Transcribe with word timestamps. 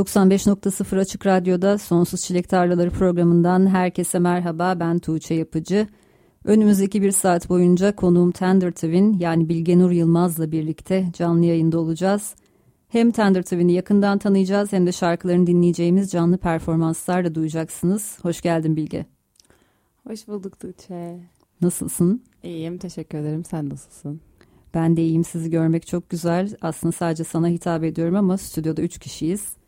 95.0 0.00 0.98
Açık 0.98 1.26
Radyo'da 1.26 1.78
Sonsuz 1.78 2.20
Çilek 2.20 2.48
Tarlaları 2.48 2.90
programından 2.90 3.66
herkese 3.66 4.18
merhaba 4.18 4.80
ben 4.80 4.98
Tuğçe 4.98 5.34
Yapıcı. 5.34 5.86
Önümüzdeki 6.44 7.02
bir 7.02 7.10
saat 7.10 7.48
boyunca 7.48 7.96
konuğum 7.96 8.30
Tender 8.30 8.70
Twin 8.70 9.18
yani 9.18 9.48
Bilge 9.48 9.78
Nur 9.78 9.90
Yılmaz'la 9.90 10.52
birlikte 10.52 11.06
canlı 11.12 11.44
yayında 11.44 11.78
olacağız. 11.78 12.34
Hem 12.88 13.10
Tender 13.10 13.42
Twin'i 13.42 13.72
yakından 13.72 14.18
tanıyacağız 14.18 14.72
hem 14.72 14.86
de 14.86 14.92
şarkılarını 14.92 15.46
dinleyeceğimiz 15.46 16.10
canlı 16.10 16.38
performanslar 16.38 17.24
da 17.24 17.34
duyacaksınız. 17.34 18.18
Hoş 18.22 18.40
geldin 18.40 18.76
Bilge. 18.76 19.06
Hoş 20.06 20.28
bulduk 20.28 20.60
Tuğçe. 20.60 21.20
Nasılsın? 21.62 22.22
İyiyim 22.42 22.78
teşekkür 22.78 23.18
ederim 23.18 23.44
sen 23.44 23.68
nasılsın? 23.68 24.20
Ben 24.74 24.96
de 24.96 25.02
iyiyim 25.02 25.24
sizi 25.24 25.50
görmek 25.50 25.86
çok 25.86 26.10
güzel. 26.10 26.56
Aslında 26.60 26.92
sadece 26.92 27.24
sana 27.24 27.48
hitap 27.48 27.84
ediyorum 27.84 28.16
ama 28.16 28.38
stüdyoda 28.38 28.82
üç 28.82 28.98
kişiyiz. 28.98 29.59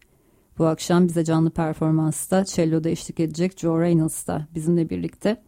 Bu 0.59 0.67
akşam 0.67 1.09
bize 1.09 1.25
canlı 1.25 1.51
performansta 1.51 2.45
cello'da 2.45 2.89
eşlik 2.89 3.21
edecek 3.21 3.59
Joe 3.59 3.81
Reynolds 3.81 4.27
da 4.27 4.47
bizimle 4.55 4.91
birlikte. 4.91 5.43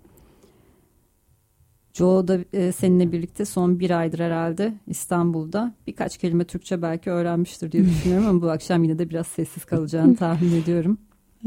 Joe 1.93 2.29
da 2.29 2.39
e, 2.53 2.73
seninle 2.73 3.13
birlikte 3.13 3.45
son 3.45 3.81
bir 3.81 3.91
aydır 3.91 4.19
herhalde 4.19 4.75
İstanbul'da. 4.87 5.75
Birkaç 5.87 6.19
kelime 6.19 6.45
Türkçe 6.45 6.83
belki 6.83 7.11
öğrenmiştir 7.11 7.73
diye 7.73 7.85
düşünüyorum 7.85 8.29
ama 8.29 8.43
bu 8.43 8.51
akşam 8.51 8.85
yine 8.85 8.99
de 8.99 9.11
biraz 9.11 9.27
sessiz 9.27 9.65
kalacağını 9.65 10.17
tahmin 10.17 10.53
ediyorum. 10.63 10.99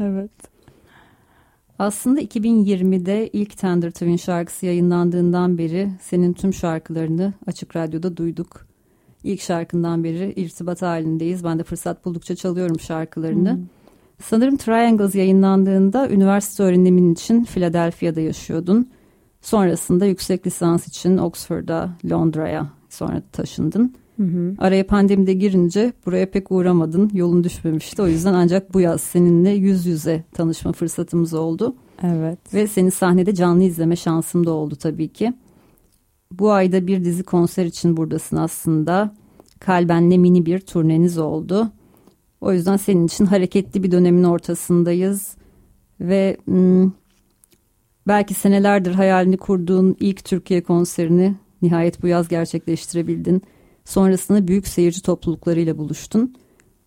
Evet. 0.02 0.30
Aslında 1.78 2.20
2020'de 2.20 3.28
ilk 3.28 3.58
Tender 3.58 3.90
Twin 3.90 4.16
şarkısı 4.16 4.66
yayınlandığından 4.66 5.58
beri 5.58 5.90
senin 6.00 6.32
tüm 6.32 6.54
şarkılarını 6.54 7.32
Açık 7.46 7.76
Radyo'da 7.76 8.16
duyduk 8.16 8.67
ilk 9.28 9.40
şarkından 9.40 10.04
beri 10.04 10.32
irtibat 10.36 10.82
halindeyiz. 10.82 11.44
Ben 11.44 11.58
de 11.58 11.62
fırsat 11.62 12.04
buldukça 12.04 12.36
çalıyorum 12.36 12.80
şarkılarını. 12.80 13.52
Hmm. 13.52 13.62
Sanırım 14.22 14.56
Triangles 14.56 15.14
yayınlandığında 15.14 16.10
üniversite 16.10 16.62
öğrenimin 16.62 17.12
için 17.12 17.44
Philadelphia'da 17.44 18.20
yaşıyordun. 18.20 18.88
Sonrasında 19.40 20.06
yüksek 20.06 20.46
lisans 20.46 20.88
için 20.88 21.18
Oxford'a, 21.18 21.90
Londra'ya 22.10 22.66
sonra 22.88 23.22
taşındın. 23.32 23.94
Hı 24.16 24.22
hı. 24.22 24.54
Araya 24.58 24.86
pandemide 24.86 25.32
girince 25.32 25.92
buraya 26.06 26.30
pek 26.30 26.52
uğramadın. 26.52 27.10
Yolun 27.14 27.44
düşmemişti. 27.44 28.02
O 28.02 28.06
yüzden 28.06 28.34
ancak 28.34 28.74
bu 28.74 28.80
yaz 28.80 29.00
seninle 29.00 29.50
yüz 29.50 29.86
yüze 29.86 30.24
tanışma 30.32 30.72
fırsatımız 30.72 31.34
oldu. 31.34 31.74
Evet. 32.02 32.54
Ve 32.54 32.66
seni 32.66 32.90
sahnede 32.90 33.34
canlı 33.34 33.62
izleme 33.62 33.96
şansım 33.96 34.46
da 34.46 34.50
oldu 34.50 34.76
tabii 34.76 35.08
ki. 35.08 35.32
Bu 36.32 36.52
ayda 36.52 36.86
bir 36.86 37.04
dizi 37.04 37.22
konser 37.22 37.64
için 37.64 37.96
buradasın 37.96 38.36
aslında. 38.36 39.14
Kalben'le 39.60 40.18
mini 40.18 40.46
bir 40.46 40.60
turneniz 40.60 41.18
oldu. 41.18 41.72
O 42.40 42.52
yüzden 42.52 42.76
senin 42.76 43.06
için 43.06 43.26
hareketli 43.26 43.82
bir 43.82 43.90
dönemin 43.90 44.24
ortasındayız. 44.24 45.36
Ve 46.00 46.36
hmm, 46.44 46.92
belki 48.06 48.34
senelerdir 48.34 48.92
hayalini 48.94 49.36
kurduğun 49.36 49.96
ilk 50.00 50.24
Türkiye 50.24 50.62
konserini 50.62 51.34
nihayet 51.62 52.02
bu 52.02 52.06
yaz 52.06 52.28
gerçekleştirebildin. 52.28 53.42
Sonrasında 53.84 54.48
büyük 54.48 54.68
seyirci 54.68 55.02
topluluklarıyla 55.02 55.78
buluştun. 55.78 56.34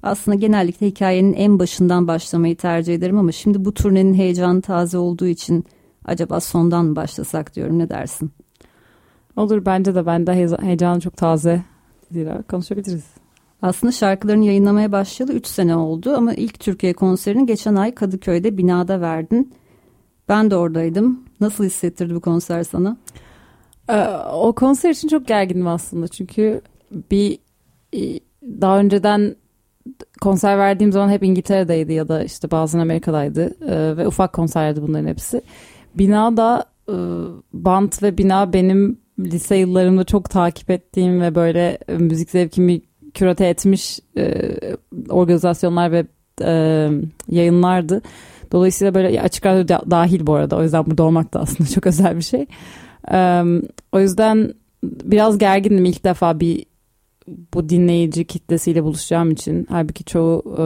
Aslında 0.03 0.35
genellikle 0.35 0.87
hikayenin 0.87 1.33
en 1.33 1.59
başından 1.59 2.07
başlamayı 2.07 2.57
tercih 2.57 2.95
ederim 2.95 3.17
ama 3.17 3.31
şimdi 3.31 3.65
bu 3.65 3.73
turnenin 3.73 4.13
heyecanı 4.13 4.61
taze 4.61 4.97
olduğu 4.97 5.27
için 5.27 5.65
acaba 6.05 6.39
sondan 6.39 6.85
mı 6.85 6.95
başlasak 6.95 7.55
diyorum 7.55 7.79
ne 7.79 7.89
dersin? 7.89 8.31
Olur 9.35 9.65
bence 9.65 9.95
de 9.95 10.05
ben 10.05 10.27
de 10.27 10.47
heyecanı 10.61 10.99
çok 10.99 11.17
taze. 11.17 11.61
Zira 12.11 12.41
konuşabiliriz. 12.41 13.05
Aslında 13.61 13.91
şarkılarını 13.91 14.45
yayınlamaya 14.45 14.91
başlayalı 14.91 15.33
3 15.33 15.47
sene 15.47 15.75
oldu 15.75 16.13
ama 16.17 16.33
ilk 16.33 16.59
Türkiye 16.59 16.93
konserini 16.93 17.45
geçen 17.45 17.75
ay 17.75 17.95
Kadıköy'de 17.95 18.57
binada 18.57 19.01
verdin. 19.01 19.53
Ben 20.29 20.51
de 20.51 20.55
oradaydım. 20.55 21.23
Nasıl 21.39 21.63
hissettirdi 21.63 22.15
bu 22.15 22.21
konser 22.21 22.63
sana? 22.63 22.97
Ee, 23.89 24.07
o 24.33 24.53
konser 24.53 24.89
için 24.89 25.07
çok 25.07 25.27
gergindim 25.27 25.67
aslında 25.67 26.07
çünkü 26.07 26.61
bir 27.11 27.39
daha 28.43 28.79
önceden 28.79 29.35
konser 30.21 30.57
verdiğim 30.57 30.91
zaman 30.91 31.09
hep 31.09 31.23
İngiltere'deydi 31.23 31.93
ya 31.93 32.07
da 32.07 32.23
işte 32.23 32.51
bazen 32.51 32.79
Amerika'daydı 32.79 33.55
ee, 33.65 33.97
ve 33.97 34.07
ufak 34.07 34.33
konserlerdi 34.33 34.81
bunların 34.81 35.07
hepsi. 35.07 35.41
Binada 35.95 36.65
e, 36.89 36.95
band 37.53 37.91
ve 38.01 38.17
bina 38.17 38.53
benim 38.53 39.00
lise 39.19 39.55
yıllarımda 39.55 40.03
çok 40.03 40.29
takip 40.29 40.69
ettiğim 40.69 41.21
ve 41.21 41.35
böyle 41.35 41.77
e, 41.87 41.97
müzik 41.97 42.29
zevkimi 42.29 42.81
kürate 43.13 43.45
etmiş 43.45 43.99
e, 44.17 44.55
organizasyonlar 45.09 45.91
ve 45.91 46.05
e, 46.41 46.53
yayınlardı. 47.27 48.01
Dolayısıyla 48.51 48.93
böyle 48.93 49.21
açık 49.21 49.45
radyo 49.45 49.77
dahil 49.91 50.27
bu 50.27 50.33
arada. 50.33 50.57
O 50.57 50.63
yüzden 50.63 50.85
burada 50.85 51.03
olmak 51.03 51.33
da 51.33 51.39
aslında 51.39 51.69
çok 51.69 51.87
özel 51.87 52.17
bir 52.17 52.21
şey. 52.21 52.45
E, 53.11 53.43
o 53.91 53.99
yüzden 53.99 54.53
biraz 54.83 55.37
gergindim 55.37 55.85
ilk 55.85 56.03
defa 56.03 56.39
bir 56.39 56.65
bu 57.53 57.69
dinleyici 57.69 58.25
kitlesiyle 58.25 58.83
buluşacağım 58.83 59.31
için. 59.31 59.67
Halbuki 59.69 60.03
çoğu 60.03 60.55
e, 60.57 60.65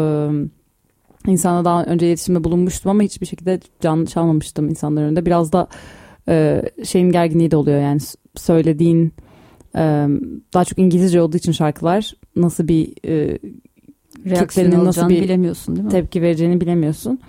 insana 1.31 1.66
daha 1.66 1.83
önce 1.83 2.07
iletişimde 2.07 2.44
bulunmuştum 2.44 2.91
ama 2.91 3.01
hiçbir 3.01 3.25
şekilde 3.25 3.59
canlı 3.81 4.06
çalmamıştım 4.06 4.69
insanların 4.69 5.06
önünde. 5.06 5.25
Biraz 5.25 5.51
da 5.53 5.67
e, 6.29 6.62
şeyin 6.83 7.12
gerginliği 7.12 7.51
de 7.51 7.57
oluyor 7.57 7.81
yani 7.81 8.00
söylediğin 8.38 9.13
e, 9.75 10.07
daha 10.53 10.66
çok 10.66 10.79
İngilizce 10.79 11.22
olduğu 11.22 11.38
için 11.38 11.51
şarkılar 11.51 12.13
nasıl 12.35 12.68
bir 12.68 12.94
e, 13.07 13.40
nasıl 14.85 15.09
bir 15.09 15.22
bilemiyorsun 15.22 15.75
değil 15.75 15.85
mi? 15.85 15.91
Tepki 15.91 16.22
vereceğini 16.22 16.62
bilemiyorsun. 16.62 17.19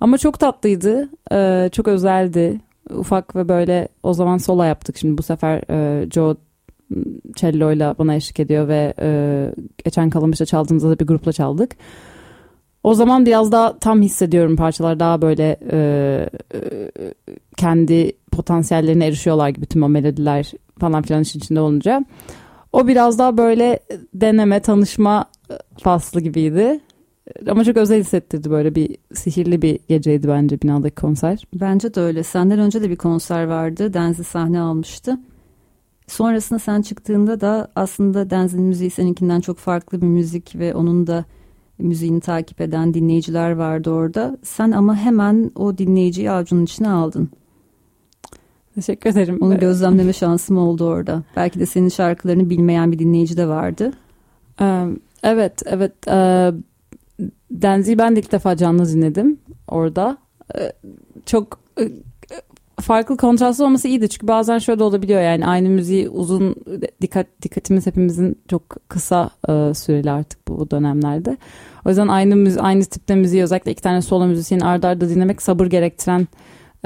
Ama 0.00 0.18
çok 0.18 0.40
tatlıydı. 0.40 1.08
E, 1.32 1.68
çok 1.72 1.88
özeldi. 1.88 2.60
Ufak 2.90 3.36
ve 3.36 3.48
böyle 3.48 3.88
o 4.02 4.14
zaman 4.14 4.38
sola 4.38 4.66
yaptık. 4.66 4.96
Şimdi 4.98 5.18
bu 5.18 5.22
sefer 5.22 5.62
e, 5.70 6.10
Joe 6.10 6.36
cello 7.34 7.72
ile 7.72 7.94
bana 7.98 8.14
eşlik 8.14 8.40
ediyor 8.40 8.68
ve 8.68 8.94
e, 9.00 9.50
geçen 9.84 10.10
Kalamış'ta 10.10 10.46
çaldığımızda 10.46 10.90
da 10.90 10.98
bir 10.98 11.06
grupla 11.06 11.32
çaldık. 11.32 11.76
O 12.84 12.94
zaman 12.94 13.26
biraz 13.26 13.52
daha 13.52 13.78
tam 13.78 14.02
hissediyorum 14.02 14.56
parçalar 14.56 15.00
daha 15.00 15.22
böyle 15.22 15.56
e, 15.72 15.78
e, 16.54 16.60
kendi 17.56 18.12
potansiyellerine 18.32 19.06
erişiyorlar 19.06 19.48
gibi 19.48 19.66
tüm 19.66 19.82
o 19.82 19.88
melodiler 19.88 20.52
falan 20.78 21.02
filan 21.02 21.22
işin 21.22 21.38
içinde 21.38 21.60
olunca. 21.60 22.04
O 22.72 22.88
biraz 22.88 23.18
daha 23.18 23.36
böyle 23.36 23.80
deneme, 24.14 24.60
tanışma 24.60 25.24
faslı 25.82 26.20
gibiydi. 26.20 26.80
Ama 27.48 27.64
çok 27.64 27.76
özel 27.76 28.00
hissettirdi 28.00 28.50
böyle 28.50 28.74
bir 28.74 28.96
sihirli 29.14 29.62
bir 29.62 29.78
geceydi 29.88 30.28
bence 30.28 30.62
binadaki 30.62 30.94
konser. 30.94 31.46
Bence 31.54 31.94
de 31.94 32.00
öyle. 32.00 32.22
Senden 32.22 32.58
önce 32.58 32.82
de 32.82 32.90
bir 32.90 32.96
konser 32.96 33.44
vardı. 33.44 33.94
Denzi 33.94 34.24
sahne 34.24 34.60
almıştı. 34.60 35.18
Sonrasında 36.06 36.58
sen 36.58 36.82
çıktığında 36.82 37.40
da 37.40 37.68
aslında 37.76 38.30
Denzi'nin 38.30 38.64
müziği 38.64 38.90
seninkinden 38.90 39.40
çok 39.40 39.58
farklı 39.58 40.02
bir 40.02 40.06
müzik 40.06 40.56
ve 40.56 40.74
onun 40.74 41.06
da 41.06 41.24
müziğini 41.78 42.20
takip 42.20 42.60
eden 42.60 42.94
dinleyiciler 42.94 43.50
vardı 43.50 43.90
orada. 43.90 44.36
Sen 44.42 44.70
ama 44.70 44.96
hemen 44.96 45.50
o 45.54 45.78
dinleyiciyi 45.78 46.30
avucunun 46.30 46.64
içine 46.64 46.88
aldın. 46.88 47.30
Teşekkür 48.74 49.10
ederim. 49.10 49.38
Onu 49.40 49.58
gözlemleme 49.58 50.12
şansım 50.12 50.58
oldu 50.58 50.84
orada. 50.84 51.22
Belki 51.36 51.60
de 51.60 51.66
senin 51.66 51.88
şarkılarını 51.88 52.50
bilmeyen 52.50 52.92
bir 52.92 52.98
dinleyici 52.98 53.36
de 53.36 53.48
vardı. 53.48 53.92
Evet, 55.22 55.62
evet. 55.66 55.92
Denzi'yi 57.50 57.98
ben 57.98 58.16
de 58.16 58.20
ilk 58.20 58.32
defa 58.32 58.56
canlı 58.56 58.88
dinledim 58.88 59.38
orada. 59.68 60.18
Çok 61.26 61.60
farklı 62.84 63.16
kontrastlı 63.16 63.64
olması 63.64 63.88
iyiydi. 63.88 64.08
Çünkü 64.08 64.28
bazen 64.28 64.58
şöyle 64.58 64.82
olabiliyor 64.82 65.20
yani 65.20 65.46
aynı 65.46 65.68
müziği 65.68 66.08
uzun 66.08 66.54
dikkat 67.00 67.26
dikkatimiz 67.42 67.86
hepimizin 67.86 68.38
çok 68.50 68.88
kısa 68.88 69.30
e, 69.48 69.74
süreli 69.74 70.10
artık 70.10 70.48
bu 70.48 70.70
dönemlerde. 70.70 71.36
O 71.86 71.88
yüzden 71.88 72.08
aynı 72.08 72.36
müzi 72.36 72.60
aynı 72.60 72.84
tipte 72.84 73.14
müziği 73.14 73.42
özellikle 73.42 73.70
iki 73.70 73.82
tane 73.82 74.02
solo 74.02 74.26
müzisyeni 74.26 74.64
ardarda 74.64 74.88
arda 74.88 75.14
dinlemek 75.14 75.42
sabır 75.42 75.66
gerektiren 75.66 76.28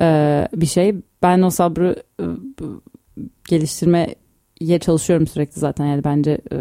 e, 0.00 0.48
bir 0.54 0.66
şey. 0.66 0.94
Ben 1.22 1.42
o 1.42 1.50
sabrı 1.50 2.02
e, 2.20 2.24
geliştirmeye 3.48 4.14
çalışıyorum 4.80 5.26
sürekli 5.26 5.60
zaten 5.60 5.86
yani 5.86 6.04
bence 6.04 6.30
e, 6.52 6.56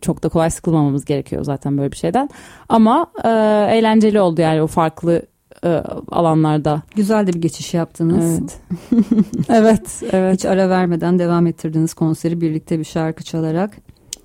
çok 0.00 0.22
da 0.22 0.28
kolay 0.28 0.50
sıkılmamamız 0.50 1.04
gerekiyor 1.04 1.44
zaten 1.44 1.78
böyle 1.78 1.92
bir 1.92 1.96
şeyden. 1.96 2.28
Ama 2.68 3.06
e, 3.24 3.28
eğlenceli 3.76 4.20
oldu 4.20 4.40
yani 4.40 4.62
o 4.62 4.66
farklı 4.66 5.22
e, 5.64 5.68
alanlarda. 6.12 6.82
Güzel 6.96 7.26
de 7.26 7.32
bir 7.32 7.40
geçiş 7.40 7.74
yaptınız. 7.74 8.40
Evet. 8.40 8.60
evet, 9.48 10.02
evet. 10.12 10.34
Hiç 10.34 10.44
ara 10.44 10.70
vermeden 10.70 11.18
devam 11.18 11.46
ettirdiniz 11.46 11.94
konseri 11.94 12.40
birlikte 12.40 12.78
bir 12.78 12.84
şarkı 12.84 13.24
çalarak. 13.24 13.76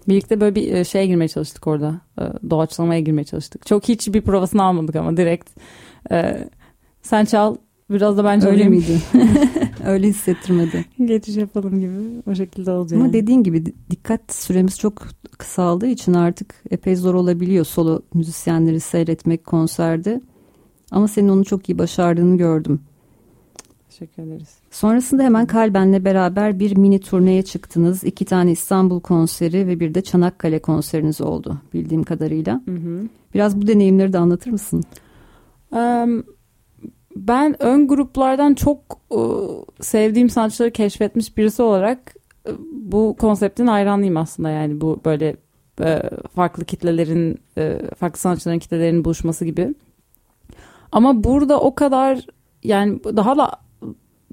Birlikte 0.08 0.42
böyle 0.42 0.56
bir 0.56 0.74
e, 0.74 0.84
şeye 0.84 1.06
girmeye 1.06 1.28
çalıştık 1.28 1.68
orada. 1.68 2.02
E, 2.22 2.50
doğaçlamaya 2.50 3.00
girmeye 3.00 3.24
çalıştık. 3.24 3.66
Çok 3.66 3.88
hiç 3.88 4.14
bir 4.14 4.22
provasını 4.22 4.64
almadık 4.64 4.96
ama 4.96 5.18
direkt. 5.18 5.50
E, 6.12 6.48
sen 7.02 7.26
çal 7.26 7.56
biraz 7.90 8.18
da 8.18 8.24
ben 8.24 8.40
çalayım. 8.40 8.60
Öyle 8.60 8.70
miydi? 8.70 9.02
Öyle 9.86 10.08
hissettirmedi. 10.08 10.86
Geçiş 11.06 11.36
yapalım 11.36 11.80
gibi 11.80 11.94
o 12.32 12.36
şekilde 12.36 12.72
olacak. 12.72 13.00
Ama 13.00 13.14
dediğin 13.14 13.44
gibi 13.44 13.66
dikkat 13.90 14.34
süremiz 14.34 14.80
çok 14.80 15.08
kısaldığı 15.38 15.88
için 15.88 16.14
artık 16.14 16.56
epey 16.72 16.96
zor 16.96 17.14
olabiliyor 17.14 17.66
solo 17.66 18.02
müzisyenleri 18.14 18.80
seyretmek 18.80 19.46
konserde. 19.46 20.22
Ama 20.92 21.08
senin 21.08 21.30
onu 21.30 21.46
çok 21.46 21.70
iyi 21.70 21.78
başardığını 21.78 22.38
gördüm. 22.38 22.80
Teşekkür 23.90 24.24
ederiz. 24.24 24.58
Sonrasında 24.72 25.24
hemen 25.24 25.46
Kalben'le 25.46 26.06
beraber 26.06 26.60
bir 26.60 26.78
mini 26.78 27.00
turneye 27.00 27.42
çıktınız. 27.42 28.04
İki 28.04 28.26
tane 28.26 28.52
İstanbul 28.52 29.00
konseri 29.00 29.68
ve 29.68 29.80
bir 29.80 29.94
de 29.94 30.02
Çanakkale 30.02 30.60
konseriniz 30.60 31.22
oldu 31.22 31.58
bildiğim 31.74 32.04
kadarıyla. 32.04 32.62
Hı 32.66 32.72
hı. 32.72 33.08
Biraz 33.34 33.62
bu 33.62 33.68
deneyimleri 33.68 34.14
de 34.14 34.18
anlatır 34.18 34.52
mısın? 34.52 34.84
Um, 35.72 36.24
ben 37.16 37.64
ön 37.64 37.88
gruplardan 37.88 38.54
çok 38.54 39.02
uh, 39.10 39.64
sevdiğim 39.82 40.30
sanatçıları 40.30 40.72
keşfetmiş 40.72 41.38
birisi 41.38 41.62
olarak 41.62 42.16
uh, 42.50 42.54
bu 42.72 43.16
konseptin 43.20 43.68
hayranıyım 43.68 44.18
aslında. 44.18 44.50
Yani 44.50 44.82
bu 44.82 45.02
böyle 45.06 45.36
uh, 45.82 46.28
farklı 46.36 46.66
kitlelerin, 46.66 47.40
uh, 47.58 47.96
farklı 47.96 48.20
sanatçıların 48.20 48.60
kitlelerin 48.60 49.06
buluşması 49.06 49.46
gibi. 49.46 49.74
Ama 50.92 51.24
burada 51.24 51.60
o 51.60 51.76
kadar 51.76 52.26
yani 52.64 53.00
daha 53.04 53.38
da 53.38 53.52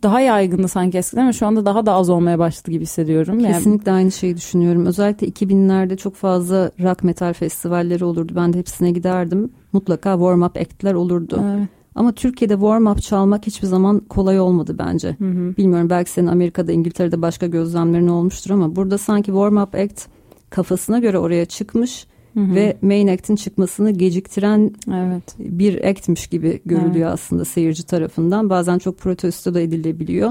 daha 0.03 0.21
yaygındı 0.21 0.69
sanki 0.69 0.99
eskiden 0.99 1.23
ama 1.23 1.33
şu 1.33 1.47
anda 1.47 1.67
daha 1.67 1.87
da 1.87 1.93
az 1.93 2.11
olmaya 2.11 2.39
başladı 2.39 2.71
gibi 2.71 2.83
hissediyorum. 2.83 3.39
Kesinlikle 3.39 3.91
yani... 3.91 3.97
aynı 3.99 4.13
şeyi 4.13 4.37
düşünüyorum. 4.37 4.87
Özellikle 4.87 5.29
2000'lerde 5.29 5.97
çok 5.97 6.15
fazla 6.15 6.71
rock 6.83 7.05
metal 7.05 7.33
festivalleri 7.33 8.05
olurdu. 8.05 8.33
Ben 8.37 8.53
de 8.53 8.59
hepsine 8.59 8.91
giderdim. 8.91 9.51
Mutlaka 9.73 10.13
warm 10.13 10.43
up 10.43 10.57
act'ler 10.57 10.95
olurdu. 10.95 11.43
Evet. 11.45 11.69
Ama 11.95 12.13
Türkiye'de 12.13 12.55
warm 12.55 12.87
up 12.87 13.03
çalmak 13.03 13.47
hiçbir 13.47 13.67
zaman 13.67 14.01
kolay 14.01 14.41
olmadı 14.41 14.77
bence. 14.79 15.17
Hı 15.19 15.25
hı. 15.25 15.57
Bilmiyorum 15.57 15.91
belki 15.91 16.11
senin 16.11 16.27
Amerika'da, 16.27 16.73
İngiltere'de 16.73 17.23
başka 17.23 17.47
gözlemlerin 17.47 18.09
olmuştur 18.09 18.51
ama 18.51 18.77
burada 18.77 18.99
sanki 18.99 19.27
warm 19.27 19.57
up 19.57 19.75
act 19.75 20.07
kafasına 20.51 20.99
göre 20.99 21.19
oraya 21.19 21.45
çıkmış 21.45 22.07
Hı 22.37 22.41
hı. 22.41 22.55
ve 22.55 22.77
main 22.83 23.09
act'in 23.09 23.37
çıkmasını 23.37 23.91
geciktiren 23.91 24.71
evet. 24.95 25.23
bir 25.39 25.85
act'miş 25.85 26.27
gibi 26.27 26.61
görülüyor 26.67 27.09
evet. 27.09 27.15
aslında 27.15 27.45
seyirci 27.45 27.87
tarafından. 27.87 28.51
Bazen 28.51 28.79
çok 28.79 28.99
protesto 28.99 29.55
da 29.55 29.61
edilebiliyor. 29.61 30.31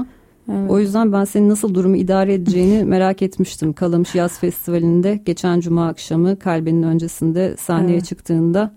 Evet. 0.52 0.70
O 0.70 0.78
yüzden 0.78 1.12
ben 1.12 1.24
senin 1.24 1.48
nasıl 1.48 1.74
durumu 1.74 1.96
idare 1.96 2.34
edeceğini 2.34 2.84
merak 2.94 3.22
etmiştim. 3.22 3.72
Kalamış 3.72 4.14
Yaz 4.14 4.38
Festivali'nde 4.38 5.22
geçen 5.24 5.60
cuma 5.60 5.88
akşamı 5.88 6.38
kalbenin 6.38 6.82
öncesinde 6.82 7.56
sahneye 7.56 7.96
evet. 7.96 8.04
çıktığında 8.04 8.72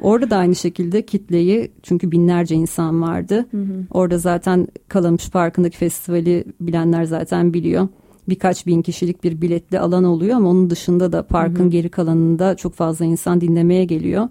Orada 0.00 0.30
da 0.30 0.36
aynı 0.36 0.54
şekilde 0.54 1.02
kitleyi 1.06 1.70
çünkü 1.82 2.10
binlerce 2.10 2.54
insan 2.54 3.02
vardı. 3.02 3.46
Hı 3.50 3.56
hı. 3.56 3.84
Orada 3.90 4.18
zaten 4.18 4.68
Kalamış 4.88 5.30
Parkı'ndaki 5.30 5.76
festivali 5.76 6.44
bilenler 6.60 7.04
zaten 7.04 7.54
biliyor 7.54 7.88
birkaç 8.28 8.66
bin 8.66 8.82
kişilik 8.82 9.24
bir 9.24 9.40
biletli 9.40 9.80
alan 9.80 10.04
oluyor 10.04 10.36
ama 10.36 10.48
onun 10.50 10.70
dışında 10.70 11.12
da 11.12 11.22
parkın 11.22 11.62
hı 11.62 11.66
hı. 11.66 11.70
geri 11.70 11.88
kalanında 11.88 12.56
çok 12.56 12.74
fazla 12.74 13.04
insan 13.04 13.40
dinlemeye 13.40 13.84
geliyor. 13.84 14.28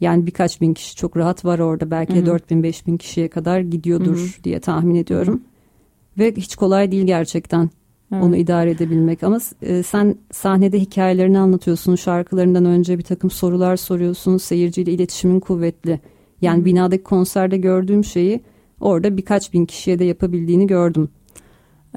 Yani 0.00 0.26
birkaç 0.26 0.60
bin 0.60 0.74
kişi 0.74 0.96
çok 0.96 1.16
rahat 1.16 1.44
var 1.44 1.58
orada. 1.58 1.90
Belki 1.90 2.14
de 2.14 2.26
4 2.26 2.50
bin 2.50 2.62
5 2.62 2.86
bin 2.86 2.96
kişiye 2.96 3.28
kadar 3.28 3.60
gidiyordur 3.60 4.16
hı 4.16 4.20
hı. 4.20 4.44
diye 4.44 4.60
tahmin 4.60 4.94
ediyorum. 4.94 5.34
Hı 5.34 5.38
hı. 5.38 6.24
Ve 6.24 6.32
hiç 6.36 6.56
kolay 6.56 6.92
değil 6.92 7.06
gerçekten 7.06 7.70
evet. 8.12 8.22
onu 8.24 8.36
idare 8.36 8.70
edebilmek. 8.70 9.22
Ama 9.22 9.38
e, 9.62 9.82
sen 9.82 10.16
sahnede 10.32 10.80
hikayelerini 10.80 11.38
anlatıyorsun. 11.38 11.96
Şarkılarından 11.96 12.64
önce 12.64 12.98
bir 12.98 13.02
takım 13.02 13.30
sorular 13.30 13.76
soruyorsun. 13.76 14.36
Seyirciyle 14.36 14.92
iletişimin 14.92 15.40
kuvvetli. 15.40 16.00
Yani 16.42 16.56
hı 16.56 16.60
hı. 16.60 16.64
binadaki 16.64 17.02
konserde 17.02 17.56
gördüğüm 17.56 18.04
şeyi 18.04 18.40
orada 18.80 19.16
birkaç 19.16 19.52
bin 19.52 19.66
kişiye 19.66 19.98
de 19.98 20.04
yapabildiğini 20.04 20.66
gördüm. 20.66 21.08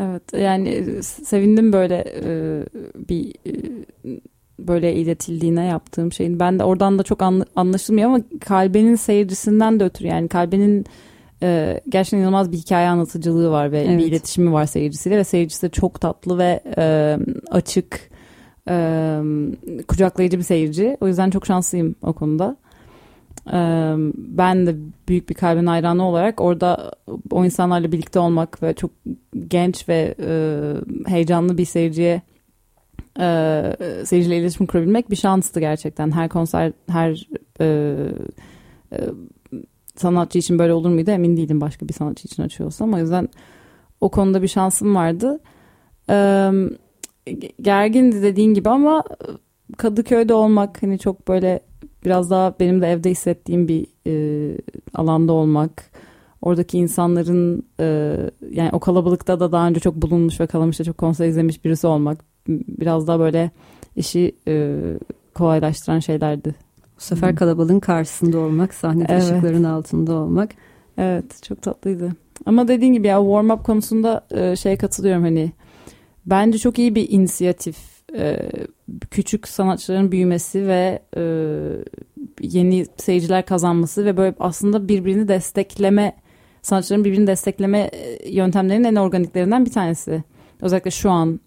Evet 0.01 0.33
yani 0.33 0.69
e, 0.69 1.01
sevindim 1.01 1.74
böyle 1.74 2.06
e, 2.25 2.63
bir 3.09 3.33
e, 3.48 3.53
böyle 4.59 4.95
iletildiğine 4.95 5.65
yaptığım 5.65 6.12
şeyin. 6.12 6.39
Ben 6.39 6.59
de 6.59 6.63
oradan 6.63 7.00
da 7.00 7.03
çok 7.03 7.21
anlaşılmıyor 7.56 8.09
ama 8.09 8.19
kalbenin 8.42 8.95
seyircisinden 8.95 9.80
de 9.80 9.83
ötürü 9.83 10.07
yani 10.07 10.27
kalbenin 10.27 10.86
gerçekten 11.89 12.18
inanılmaz 12.18 12.51
bir 12.51 12.57
hikaye 12.57 12.88
anlatıcılığı 12.88 13.51
var 13.51 13.71
ve 13.71 13.80
evet. 13.80 14.00
bir 14.00 14.06
iletişimi 14.06 14.53
var 14.53 14.65
seyircisiyle 14.65 15.18
ve 15.18 15.24
seyircisi 15.24 15.62
de 15.62 15.69
çok 15.69 16.01
tatlı 16.01 16.38
ve 16.38 16.59
açık 17.51 18.12
kucaklayıcı 19.88 20.38
bir 20.38 20.44
seyirci. 20.44 20.97
O 21.01 21.07
yüzden 21.07 21.30
çok 21.30 21.45
şanslıyım 21.45 21.95
o 22.01 22.13
konuda 22.13 22.57
ben 24.16 24.68
de 24.68 24.76
büyük 25.08 25.30
bir 25.30 25.34
kalbin 25.34 25.66
hayranı 25.66 26.08
olarak 26.08 26.42
orada 26.42 26.92
o 27.32 27.46
insanlarla 27.46 27.92
birlikte 27.92 28.20
olmak 28.20 28.64
ve 28.64 28.74
çok 28.74 28.92
genç 29.48 29.90
ve 29.90 30.16
heyecanlı 31.08 31.58
bir 31.58 31.66
seyirciye 31.66 32.22
seyirciyle 34.06 34.38
iletişim 34.38 34.66
kurabilmek 34.66 35.12
bir 35.12 35.16
şanstı 35.16 35.60
gerçekten. 35.60 36.12
Her 36.12 36.30
konser, 36.30 36.74
her 36.90 37.28
sanatçı 39.96 40.40
için 40.40 40.60
böyle 40.60 40.74
olur 40.74 40.90
muydu 40.90 41.12
emin 41.12 41.38
değilim 41.38 41.62
başka 41.62 41.88
bir 41.88 41.94
sanatçı 41.94 42.28
için 42.28 42.44
açıyorsam. 42.44 42.94
O 42.94 42.98
yüzden 42.98 43.30
o 44.02 44.10
konuda 44.10 44.42
bir 44.42 44.48
şansım 44.48 44.96
vardı. 44.96 45.40
gergindi 47.62 48.22
dediğin 48.22 48.54
gibi 48.54 48.70
ama 48.70 49.04
Kadıköy'de 49.78 50.34
olmak 50.34 50.84
hani 50.84 51.00
çok 51.00 51.28
böyle 51.28 51.60
biraz 52.06 52.30
daha 52.30 52.56
benim 52.60 52.81
de 52.81 52.92
evde 52.92 53.10
hissettiğim 53.10 53.68
bir 53.68 53.85
e, 54.07 54.57
alanda 54.94 55.33
olmak. 55.33 55.92
Oradaki 56.42 56.78
insanların 56.78 57.64
e, 57.80 58.18
yani 58.52 58.69
o 58.71 58.80
kalabalıkta 58.80 59.40
da 59.40 59.52
daha 59.52 59.68
önce 59.68 59.80
çok 59.80 59.95
bulunmuş 59.95 60.40
ve 60.40 60.47
kalamışta 60.47 60.83
çok 60.83 60.97
konser 60.97 61.28
izlemiş 61.28 61.66
birisi 61.66 61.88
olmak. 61.88 62.26
Biraz 62.47 63.07
daha 63.07 63.19
böyle 63.19 63.52
işi 63.95 64.35
e, 64.47 64.78
kolaylaştıran 65.33 66.00
şeylerdi. 66.00 66.56
Bu 66.97 67.02
sefer 67.02 67.35
kalabalığın 67.35 67.80
karşısında 67.80 68.40
olmak, 68.40 68.73
sahnede 68.73 69.14
evet. 69.14 69.23
ışıkların 69.23 69.64
altında 69.64 70.14
olmak. 70.14 70.52
Evet 70.97 71.44
çok 71.44 71.61
tatlıydı. 71.61 72.11
Ama 72.45 72.68
dediğin 72.68 72.94
gibi 72.94 73.07
ya 73.07 73.19
warm 73.21 73.50
up 73.50 73.64
konusunda 73.64 74.28
e, 74.31 74.56
şeye 74.56 74.78
katılıyorum 74.78 75.23
hani 75.23 75.52
bence 76.26 76.57
çok 76.57 76.80
iyi 76.80 76.95
bir 76.95 77.09
inisiyatif 77.09 77.78
e, 78.15 78.49
küçük 79.11 79.47
sanatçıların 79.47 80.11
büyümesi 80.11 80.68
ve 80.68 81.01
e, 81.18 81.23
yeni 82.41 82.85
seyirciler 82.97 83.45
kazanması 83.45 84.06
ve 84.06 84.18
böyle 84.18 84.35
aslında 84.39 84.87
birbirini 84.87 85.27
destekleme 85.27 86.15
sanatçıların 86.61 87.06
birbirini 87.06 87.27
destekleme 87.27 87.80
e, 87.80 88.31
yöntemlerinin 88.31 88.83
en 88.83 88.95
organiklerinden 88.95 89.65
bir 89.65 89.71
tanesi. 89.71 90.23
Özellikle 90.61 90.91
şu 90.91 91.11
an 91.11 91.39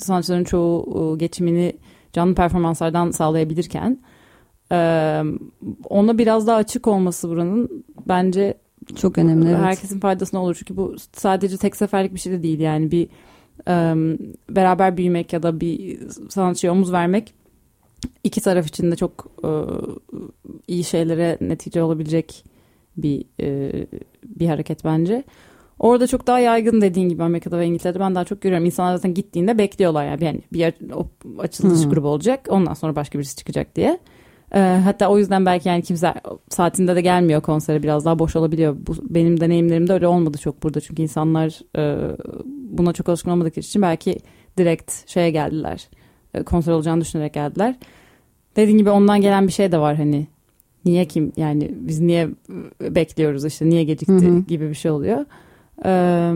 sanatçıların 0.00 0.44
çoğu 0.44 1.18
geçimini 1.18 1.72
canlı 2.12 2.34
performanslardan 2.34 3.10
sağlayabilirken 3.10 3.98
ona 5.84 6.18
biraz 6.18 6.46
daha 6.46 6.56
açık 6.56 6.86
olması 6.86 7.28
buranın 7.28 7.84
bence 8.08 8.54
çok 8.96 9.18
önemli. 9.18 9.48
Evet. 9.48 9.58
Herkesin 9.58 10.00
faydasına 10.00 10.42
olur 10.42 10.54
çünkü 10.58 10.76
bu 10.76 10.96
sadece 11.12 11.56
tek 11.56 11.76
seferlik 11.76 12.14
bir 12.14 12.20
şey 12.20 12.32
de 12.32 12.42
değil 12.42 12.60
yani 12.60 12.90
bir 12.90 13.08
beraber 14.50 14.96
büyümek 14.96 15.32
ya 15.32 15.42
da 15.42 15.60
bir 15.60 15.98
sanatçıya 16.28 16.72
omuz 16.72 16.92
vermek 16.92 17.34
iki 18.24 18.40
taraf 18.40 18.66
için 18.66 18.90
de 18.90 18.96
çok 18.96 19.26
iyi 20.68 20.84
şeylere 20.84 21.38
netice 21.40 21.82
olabilecek 21.82 22.44
bir 22.96 23.24
bir 24.24 24.46
hareket 24.46 24.84
bence. 24.84 25.24
Orada 25.78 26.06
çok 26.06 26.26
daha 26.26 26.38
yaygın 26.38 26.80
dediğin 26.80 27.08
gibi 27.08 27.22
Amerika'da 27.22 27.58
ve 27.58 27.66
İngiltere'de 27.66 28.00
ben 28.00 28.14
daha 28.14 28.24
çok 28.24 28.40
görüyorum. 28.40 28.66
İnsanlar 28.66 28.96
zaten 28.96 29.14
gittiğinde 29.14 29.58
bekliyorlar 29.58 30.06
yani, 30.06 30.24
yani 30.24 30.40
bir 30.52 30.58
yer, 30.58 30.72
o 30.94 31.06
açılış 31.38 31.84
hmm. 31.84 31.90
grubu 31.90 32.08
olacak 32.08 32.46
ondan 32.50 32.74
sonra 32.74 32.96
başka 32.96 33.18
birisi 33.18 33.36
çıkacak 33.36 33.76
diye. 33.76 33.98
Ee, 34.54 34.80
hatta 34.84 35.08
o 35.08 35.18
yüzden 35.18 35.46
belki 35.46 35.68
yani 35.68 35.82
kimse 35.82 36.14
saatinde 36.48 36.96
de 36.96 37.00
gelmiyor 37.00 37.40
konsere 37.40 37.82
biraz 37.82 38.04
daha 38.04 38.18
boş 38.18 38.36
olabiliyor. 38.36 38.76
Bu, 38.86 38.94
benim 39.10 39.40
deneyimlerimde 39.40 39.92
öyle 39.92 40.06
olmadı 40.06 40.38
çok 40.38 40.62
burada 40.62 40.80
çünkü 40.80 41.02
insanlar 41.02 41.60
e, 41.76 42.16
buna 42.78 42.92
çok 42.92 43.08
alışkın 43.08 43.30
olmadıkları 43.30 43.60
için 43.60 43.82
belki 43.82 44.18
direkt 44.58 45.10
şeye 45.10 45.30
geldiler. 45.30 45.88
E, 46.34 46.42
konser 46.42 46.72
olacağını 46.72 47.00
düşünerek 47.00 47.34
geldiler. 47.34 47.74
Dediğim 48.56 48.78
gibi 48.78 48.90
ondan 48.90 49.20
gelen 49.20 49.46
bir 49.46 49.52
şey 49.52 49.72
de 49.72 49.78
var 49.78 49.96
hani 49.96 50.26
niye 50.84 51.04
kim 51.04 51.32
yani 51.36 51.70
biz 51.74 52.00
niye 52.00 52.28
bekliyoruz 52.80 53.44
işte 53.44 53.68
niye 53.68 53.84
gecikti 53.84 54.26
hı 54.26 54.30
hı. 54.30 54.40
gibi 54.40 54.68
bir 54.68 54.74
şey 54.74 54.90
oluyor. 54.90 55.24
Ee, 55.84 56.32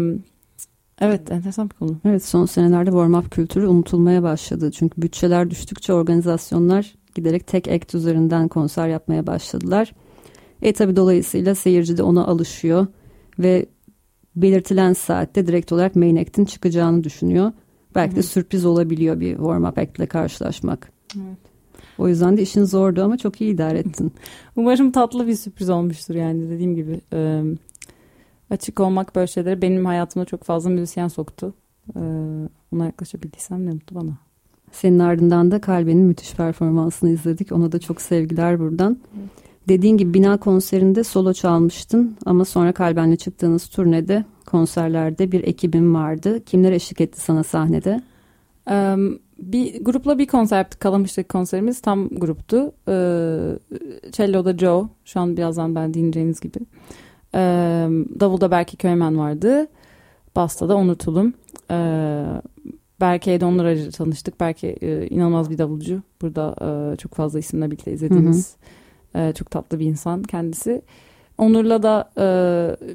evet 1.00 1.33
enteresan 1.33 1.71
bir 1.71 1.75
konu. 1.75 1.97
Evet 2.05 2.25
son 2.25 2.47
senelerde 2.47 2.90
warm-up 2.90 3.31
kültürü 3.31 3.67
unutulmaya 3.67 4.23
başladı. 4.23 4.71
Çünkü 4.71 5.02
bütçeler 5.02 5.50
düştükçe 5.50 5.93
organizasyonlar 5.93 6.95
giderek 7.14 7.47
tek 7.47 7.69
act 7.69 7.95
üzerinden 7.95 8.49
konser 8.49 8.88
yapmaya 8.88 9.26
başladılar. 9.26 9.93
E 10.62 10.73
tabi 10.73 10.97
dolayısıyla 10.97 11.55
seyirci 11.55 11.97
de 11.97 12.02
ona 12.02 12.26
alışıyor 12.26 12.87
ve 13.38 13.67
belirtilen 14.37 14.93
saatte 14.93 15.47
direkt 15.47 15.73
olarak 15.73 15.97
main 15.97 16.17
act'in 16.17 16.45
çıkacağını 16.45 17.05
düşünüyor. 17.05 17.52
Belki 17.95 18.17
de 18.17 18.23
sürpriz 18.23 18.64
olabiliyor 18.64 19.21
bir 19.21 19.37
warm-up 19.37 19.81
act 19.81 19.99
ile 19.99 20.07
karşılaşmak. 20.07 20.93
Evet. 21.17 21.38
O 21.99 22.09
yüzden 22.09 22.37
de 22.37 22.43
işin 22.43 22.64
zordu 22.64 23.05
ama 23.05 23.17
çok 23.17 23.40
iyi 23.40 23.55
idare 23.55 23.79
ettin. 23.79 24.12
Umarım 24.57 24.93
tatlı 24.93 25.26
bir 25.26 25.35
sürpriz 25.35 25.71
olmuştur 25.71 26.14
yani 26.14 26.50
dediğim 26.50 26.75
gibi. 26.75 27.00
E, 27.12 27.43
açık 28.50 28.81
olmak 28.81 29.17
böyle 29.17 29.26
şeyleri 29.26 29.62
benim 29.62 29.85
hayatımda 29.85 30.25
çok 30.25 30.45
fazla 30.45 30.71
müzisyen 30.71 31.09
soktu. 31.09 31.55
E, 31.97 32.00
ona 32.73 32.85
yaklaşabildiysem 32.85 33.67
ne 33.67 33.71
mutlu 33.71 33.97
bana. 33.97 34.19
Senin 34.72 34.98
ardından 34.98 35.50
da 35.50 35.60
Kalbe'nin 35.60 36.04
müthiş 36.04 36.34
performansını 36.34 37.10
izledik. 37.10 37.52
Ona 37.52 37.72
da 37.72 37.78
çok 37.78 38.00
sevgiler 38.00 38.60
buradan. 38.60 38.98
Dediğin 39.68 39.96
gibi 39.96 40.14
bina 40.14 40.36
konserinde 40.36 41.04
solo 41.04 41.32
çalmıştın 41.32 42.16
ama 42.26 42.44
sonra 42.44 42.72
Kalben'le 42.72 43.16
çıktığınız 43.16 43.66
turnede 43.66 44.24
konserlerde 44.46 45.32
bir 45.32 45.44
ekibin 45.44 45.94
vardı. 45.94 46.44
Kimler 46.44 46.72
eşlik 46.72 47.00
etti 47.00 47.20
sana 47.20 47.42
sahnede? 47.42 48.02
Um, 48.70 49.18
bir 49.38 49.84
grupla 49.84 50.18
bir 50.18 50.26
konser 50.26 50.58
yaptık. 50.58 50.80
Kalamış'taki 50.80 51.28
konserimiz 51.28 51.80
tam 51.80 52.08
gruptu. 52.08 52.72
Ee, 52.88 53.58
Cello'da 54.12 54.58
Joe. 54.58 54.88
Şu 55.04 55.20
an 55.20 55.36
birazdan 55.36 55.74
ben 55.74 55.94
dinleyeceğiniz 55.94 56.40
gibi. 56.40 56.58
Ee, 57.34 57.38
Davulda 58.20 58.50
Berke 58.50 58.76
Köymen 58.76 59.18
vardı. 59.18 59.66
Basta 60.36 60.68
da 60.68 60.76
Onur 60.76 60.94
Tulum. 60.94 61.34
Ee, 61.70 62.24
Berke'ye 63.00 63.40
de 63.40 63.45
onlar 63.45 63.64
aracı 63.64 63.90
tanıştık. 63.90 64.40
Berke 64.40 64.69
e, 64.69 65.07
inanılmaz 65.07 65.50
bir 65.50 65.59
davulcu. 65.59 66.02
Burada 66.23 66.54
e, 66.92 66.97
çok 66.97 67.14
fazla 67.14 67.38
isimle 67.38 67.66
birlikte 67.66 67.92
izlediğimiz 67.92 68.57
e, 69.14 69.33
çok 69.33 69.50
tatlı 69.50 69.78
bir 69.78 69.87
insan 69.87 70.23
kendisi. 70.23 70.83
Onur'la 71.38 71.83
da 71.83 72.11
e, 72.19 72.26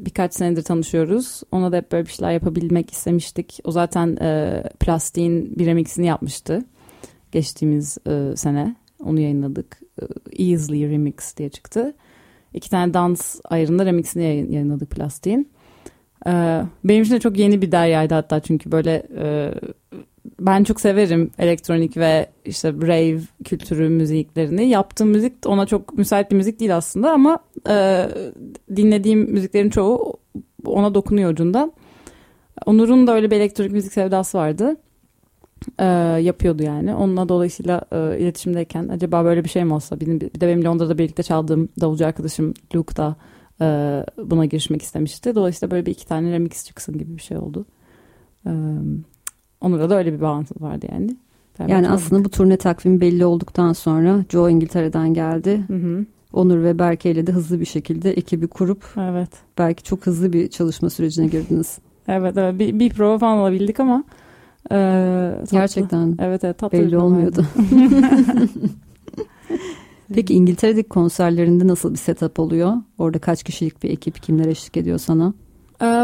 birkaç 0.06 0.34
senedir 0.34 0.64
tanışıyoruz. 0.64 1.42
Ona 1.52 1.72
da 1.72 1.78
hep 1.78 1.92
böyle 1.92 2.06
bir 2.06 2.12
şeyler 2.12 2.32
yapabilmek 2.32 2.92
istemiştik. 2.92 3.60
O 3.64 3.72
zaten 3.72 4.18
e, 4.22 4.64
Plastiğin 4.80 5.60
bir 5.60 5.66
remixini 5.66 6.06
yapmıştı. 6.06 6.64
Geçtiğimiz 7.32 7.98
e, 8.08 8.36
sene. 8.36 8.76
Onu 9.04 9.20
yayınladık. 9.20 9.80
E, 10.02 10.04
Easily 10.44 10.90
Remix 10.90 11.38
diye 11.38 11.50
çıktı. 11.50 11.94
İki 12.54 12.70
tane 12.70 12.94
dans 12.94 13.40
ayrında 13.46 13.86
remixini 13.86 14.24
yayınladık 14.24 14.92
Plastiğin. 14.92 15.50
E, 16.28 16.62
benim 16.84 17.04
için 17.04 17.14
de 17.14 17.20
çok 17.20 17.38
yeni 17.38 17.62
bir 17.62 17.72
deryaydı 17.72 18.14
hatta 18.14 18.40
çünkü 18.40 18.72
böyle... 18.72 19.04
E, 19.18 19.52
ben 20.40 20.64
çok 20.64 20.82
severim 20.82 21.32
elektronik 21.40 21.98
ve 21.98 22.30
işte 22.46 22.74
rave 22.74 23.20
kültürü 23.44 23.90
müziklerini. 23.90 24.68
Yaptığım 24.68 25.10
müzik 25.10 25.34
ona 25.46 25.66
çok 25.66 25.98
müsait 25.98 26.32
bir 26.32 26.36
müzik 26.36 26.60
değil 26.60 26.76
aslında 26.76 27.12
ama 27.12 27.40
e, 27.70 28.06
dinlediğim 28.76 29.20
müziklerin 29.20 29.70
çoğu 29.70 30.14
ona 30.66 30.94
dokunuyor 30.94 31.32
ucundan. 31.32 31.74
Onur'un 32.66 33.08
da 33.08 33.14
öyle 33.14 33.32
bir 33.32 33.36
elektronik 33.36 33.72
müzik 33.72 33.94
sevdası 33.94 34.38
vardı. 34.38 34.76
E, 35.80 35.86
yapıyordu 36.22 36.64
yani. 36.64 36.96
Onunla 36.96 37.30
dolayısıyla 37.30 37.82
e, 37.92 38.20
iletişimdeyken 38.20 38.88
acaba 38.88 39.26
böyle 39.26 39.44
bir 39.44 39.50
şey 39.50 39.64
mi 39.64 39.74
olsa? 39.74 40.00
Bir, 40.00 40.08
bir 40.08 40.42
de 40.42 40.48
benim 40.48 40.66
Londra'da 40.66 40.98
birlikte 40.98 41.24
çaldığım 41.24 41.70
davulcu 41.82 42.06
arkadaşım 42.06 42.54
Luke 42.76 42.96
da 42.96 43.16
e, 43.62 43.66
buna 44.18 44.46
girişmek 44.46 44.82
istemişti. 44.82 45.36
Dolayısıyla 45.36 45.72
böyle 45.72 45.86
bir 45.86 45.92
iki 45.92 46.08
tane 46.08 46.32
remix 46.32 46.66
çıksın 46.66 46.98
gibi 46.98 47.18
bir 47.18 47.22
şey 47.22 47.38
oldu. 47.38 47.66
E, 48.48 48.52
Onur'la 49.62 49.90
da 49.90 49.98
öyle 49.98 50.14
bir 50.14 50.22
bağlantı 50.22 50.56
vardı 50.60 50.86
yani. 50.92 51.18
Ben 51.60 51.68
yani 51.68 51.90
aslında 51.90 52.26
bu 52.26 52.30
turne 52.30 52.58
takvimi 52.58 53.02
belli 53.02 53.26
olduktan 53.26 53.74
sonra 53.74 54.26
Joe 54.30 54.50
İngiltere'den 54.50 55.14
geldi. 55.14 55.64
Hı 55.68 55.74
hı. 55.74 56.06
Onur 56.34 56.64
ve 56.64 56.80
Berke 56.80 57.12
ile 57.12 57.28
de 57.28 57.32
hızlı 57.32 57.60
bir 57.60 57.66
şekilde 57.66 58.12
ekibi 58.12 58.48
kurup 58.48 58.84
evet. 58.98 59.30
belki 59.58 59.84
çok 59.84 60.06
hızlı 60.06 60.34
bir 60.34 60.48
çalışma 60.50 60.90
sürecine 60.90 61.28
girdiniz. 61.28 61.78
evet 62.08 62.38
evet 62.38 62.60
bir, 62.60 62.80
bir 62.80 62.90
prova 62.90 63.18
falan 63.18 63.38
alabildik 63.38 63.80
ama 63.80 64.04
e, 64.72 64.78
gerçekten 65.52 66.16
evet, 66.20 66.44
evet 66.44 66.58
tatlı 66.58 66.78
belli 66.78 66.98
olmuyordu. 66.98 67.46
Peki 70.14 70.34
İngiltere'deki 70.34 70.90
konserlerinde 70.90 71.68
nasıl 71.68 71.94
bir 71.94 71.98
setup 71.98 72.40
oluyor? 72.40 72.74
Orada 72.98 73.20
kaç 73.20 73.44
kişilik 73.44 73.84
bir 73.84 73.90
ekip 73.90 74.24
kimler 74.24 74.46
eşlik 74.46 74.78
ediyor 74.78 74.98
sana? 74.98 75.34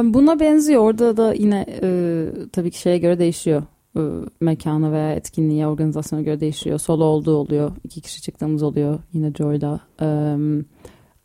Buna 0.03 0.39
benziyor. 0.39 0.81
Orada 0.81 1.17
da 1.17 1.33
yine 1.33 1.65
e, 1.81 2.27
tabii 2.51 2.71
ki 2.71 2.79
şeye 2.79 2.97
göre 2.97 3.19
değişiyor. 3.19 3.63
E, 3.97 4.01
mekana 4.39 4.91
veya 4.91 5.13
etkinliğe, 5.13 5.67
organizasyona 5.67 6.21
göre 6.21 6.39
değişiyor. 6.39 6.79
Solo 6.79 7.03
olduğu 7.03 7.35
oluyor. 7.35 7.71
iki 7.83 8.01
kişi 8.01 8.21
çıktığımız 8.21 8.63
oluyor. 8.63 8.99
Yine 9.13 9.33
Joy'la. 9.33 9.79
E, 10.01 10.37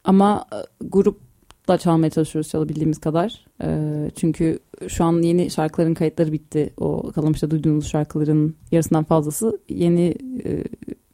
ama 0.05 0.45
grupla 0.81 1.79
çalmaya 1.79 2.11
çalışıyoruz 2.11 2.51
çalabildiğimiz 2.51 2.99
kadar. 2.99 3.47
E, 3.63 4.11
çünkü 4.15 4.59
şu 4.89 5.05
an 5.05 5.23
yeni 5.23 5.51
şarkıların 5.51 5.95
kayıtları 5.95 6.33
bitti. 6.33 6.75
O 6.77 7.13
Kalamış'ta 7.15 7.51
duyduğunuz 7.51 7.87
şarkıların 7.87 8.55
yarısından 8.73 9.05
fazlası 9.05 9.59
yeni 9.69 10.15
e, 10.45 10.65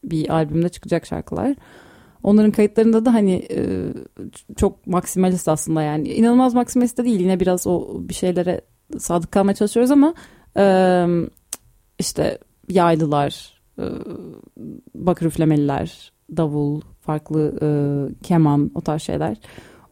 bir 0.05 0.35
albümde 0.35 0.69
çıkacak 0.69 1.07
şarkılar. 1.07 1.55
Onların 2.23 2.51
kayıtlarında 2.51 3.05
da 3.05 3.15
hani 3.15 3.47
e, 3.51 3.89
çok 4.57 4.87
maksimalist 4.87 5.49
aslında 5.49 5.83
yani. 5.83 6.09
inanılmaz 6.09 6.55
maksimalist 6.55 6.99
de 6.99 7.05
değil. 7.05 7.21
Yine 7.21 7.41
biraz 7.41 7.67
o 7.67 7.89
bir 7.99 8.15
şeylere 8.15 8.61
sadık 8.99 9.33
kalmaya 9.33 9.55
çalışıyoruz 9.55 9.91
ama 9.91 10.15
e, 10.57 11.07
işte 11.99 12.39
yaylılar, 12.69 13.61
e, 13.79 13.85
bakır 14.95 15.27
üflemeliler, 15.27 16.13
davul, 16.37 16.81
farklı 17.01 17.59
keman 18.23 18.71
o 18.75 18.81
tarz 18.81 19.03
şeyler 19.03 19.37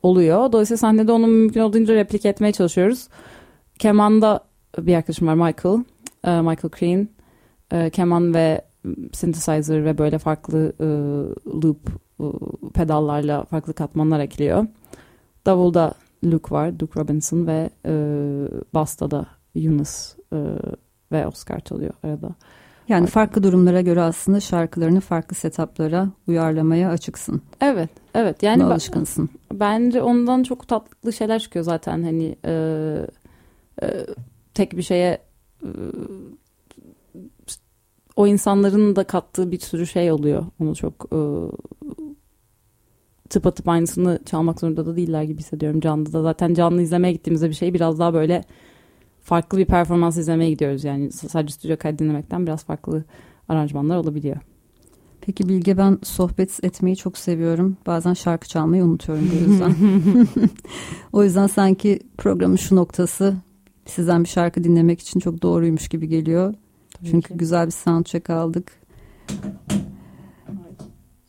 oluyor. 0.03 0.53
Dolayısıyla 0.53 0.79
sahnede 0.79 1.13
onu 1.13 1.27
mümkün 1.27 1.61
olduğunca 1.61 1.95
replik 1.95 2.27
etmeye 2.27 2.53
çalışıyoruz. 2.53 3.09
Kemanda 3.79 4.41
bir 4.79 4.95
arkadaşım 4.95 5.29
var 5.29 5.35
Michael, 5.35 5.79
Michael 6.25 6.71
Green. 6.81 7.09
E, 7.73 7.91
keman 7.91 8.35
ve 8.35 8.70
synthesizer 9.13 9.85
ve 9.85 9.99
böyle 9.99 10.19
farklı 10.19 10.73
e, 10.81 10.87
loop 11.63 11.79
pedallarla 12.75 13.45
farklı 13.45 13.75
katmanlar 13.75 14.21
ekliyor. 14.21 14.67
Davulda 15.47 15.95
Luke 16.25 16.55
var, 16.55 16.73
Luke 16.83 17.01
Robinson 17.01 17.47
ve 17.47 17.71
e, 17.87 17.93
Basta 18.75 19.11
da 19.11 19.27
Yunus 19.55 20.15
e, 20.33 20.39
ve 21.13 21.27
Oscar 21.27 21.61
çalıyor 21.61 21.93
arada. 22.03 22.35
Yani 22.89 23.07
farklı 23.07 23.43
durumlara 23.43 23.81
göre 23.81 24.01
aslında 24.01 24.41
şarkılarını 24.41 25.01
farklı 25.01 25.37
setuplara 25.37 26.09
uyarlamaya 26.27 26.91
açıksın. 26.91 27.43
Evet, 27.61 27.91
evet. 28.15 28.43
Yani 28.43 28.63
Buna 28.63 28.73
alışkınsın. 28.73 29.29
Bence 29.53 30.03
ondan 30.03 30.43
çok 30.43 30.69
tatlı 30.69 31.13
şeyler 31.13 31.39
çıkıyor 31.39 31.65
zaten. 31.65 32.03
Hani 32.03 32.37
e, 32.45 32.53
e, 33.83 34.07
tek 34.55 34.77
bir 34.77 34.83
şeye 34.83 35.19
e, 35.63 35.69
o 38.17 38.27
insanların 38.27 38.97
da 38.97 39.05
kattığı 39.05 39.51
bir 39.51 39.61
sürü 39.61 39.87
şey 39.87 40.13
oluyor. 40.13 40.47
Onu 40.61 40.75
çok 40.75 41.07
e, 41.13 41.19
tıpatıp 43.31 43.69
aynısını 43.69 44.19
çalmak 44.27 44.61
zorunda 44.61 44.87
da 44.87 44.97
değiller 44.97 45.23
gibi 45.23 45.39
hissediyorum 45.39 45.81
canlı 45.81 46.13
da. 46.13 46.23
Zaten 46.23 46.55
canlı 46.55 46.83
izlemeye 46.83 47.13
gittiğimizde 47.13 47.49
bir 47.49 47.55
şey 47.55 47.75
biraz 47.75 47.99
daha 47.99 48.15
böyle 48.15 48.45
farklı 49.21 49.59
bir 49.59 49.65
performans 49.65 50.17
izlemeye 50.17 50.51
gidiyoruz. 50.51 50.85
Yani 50.85 51.13
sadece 51.13 51.55
stüdyo 51.55 51.77
kaydı 51.77 51.99
dinlemekten 51.99 52.47
biraz 52.47 52.65
farklı 52.65 53.05
aranjmanlar 53.49 53.97
olabiliyor. 53.97 54.37
Peki 55.21 55.49
Bilge 55.49 55.79
ben 55.79 55.99
sohbet 56.03 56.65
etmeyi 56.65 56.97
çok 56.97 57.19
seviyorum. 57.19 57.77
Bazen 57.87 58.15
şarkı 58.15 58.49
çalmayı 58.49 58.85
unutuyorum 58.85 59.31
bu 59.33 59.51
yüzden. 59.51 59.75
o 61.13 61.25
yüzden 61.25 61.47
sanki 61.47 62.01
programın 62.19 62.57
şu 62.57 62.77
noktası 62.77 63.35
sizden 63.87 64.25
bir 64.25 64.29
şarkı 64.29 64.65
dinlemek 64.65 65.01
için 65.01 65.21
çok 65.21 65.43
doğruymuş 65.43 65.89
gibi 65.89 66.09
geliyor. 66.09 66.55
Tabii 67.01 67.11
Çünkü 67.11 67.29
ki. 67.33 67.39
güzel 67.39 67.67
bir 67.67 67.73
soundcheck 67.73 68.31
aldık. 68.31 68.73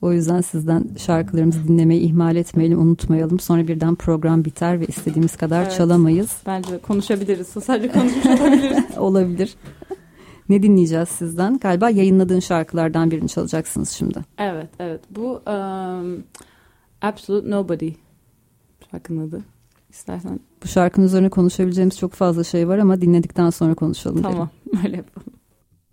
O 0.01 0.13
yüzden 0.13 0.41
sizden 0.41 0.85
şarkılarımızı 0.97 1.67
dinlemeyi 1.67 2.01
ihmal 2.01 2.35
etmeyelim, 2.35 2.79
unutmayalım. 2.79 3.39
Sonra 3.39 3.67
birden 3.67 3.95
program 3.95 4.45
biter 4.45 4.79
ve 4.79 4.85
istediğimiz 4.85 5.37
kadar 5.37 5.63
evet, 5.63 5.73
çalamayız. 5.77 6.37
Bence 6.45 6.77
konuşabiliriz. 6.77 7.47
Sadece 7.47 7.91
konuşmuş 7.91 8.25
olabiliriz. 8.25 8.83
Olabilir. 8.97 9.55
Ne 10.49 10.63
dinleyeceğiz 10.63 11.09
sizden? 11.09 11.57
Galiba 11.57 11.89
yayınladığın 11.89 12.39
şarkılardan 12.39 13.11
birini 13.11 13.29
çalacaksınız 13.29 13.89
şimdi. 13.89 14.19
Evet, 14.37 14.69
evet. 14.79 15.01
Bu 15.09 15.41
um, 15.47 16.23
Absolute 17.01 17.51
Nobody 17.51 17.91
şarkının 18.91 19.27
adı. 19.27 19.43
İstersen. 19.89 20.39
Bu 20.63 20.67
şarkının 20.67 21.05
üzerine 21.05 21.29
konuşabileceğimiz 21.29 21.97
çok 21.97 22.13
fazla 22.13 22.43
şey 22.43 22.67
var 22.67 22.77
ama 22.77 23.01
dinledikten 23.01 23.49
sonra 23.49 23.75
konuşalım. 23.75 24.21
Tamam, 24.21 24.49
derim. 24.67 24.79
öyle 24.85 24.97
yapalım. 24.97 25.40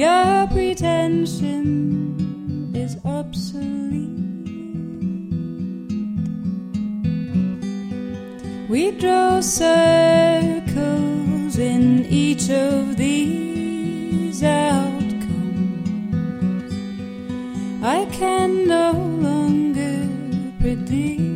Your 0.00 0.46
pretension 0.46 1.52
is 2.74 2.96
obsolete. 3.04 4.08
We 8.70 8.92
draw 8.92 9.40
circles 9.42 9.98
in 11.58 12.06
each 12.06 12.48
of 12.48 12.96
these 12.96 14.42
outcomes. 14.42 15.12
I 17.84 18.06
can 18.10 18.66
no 18.66 18.92
longer 18.92 20.08
predict. 20.60 21.29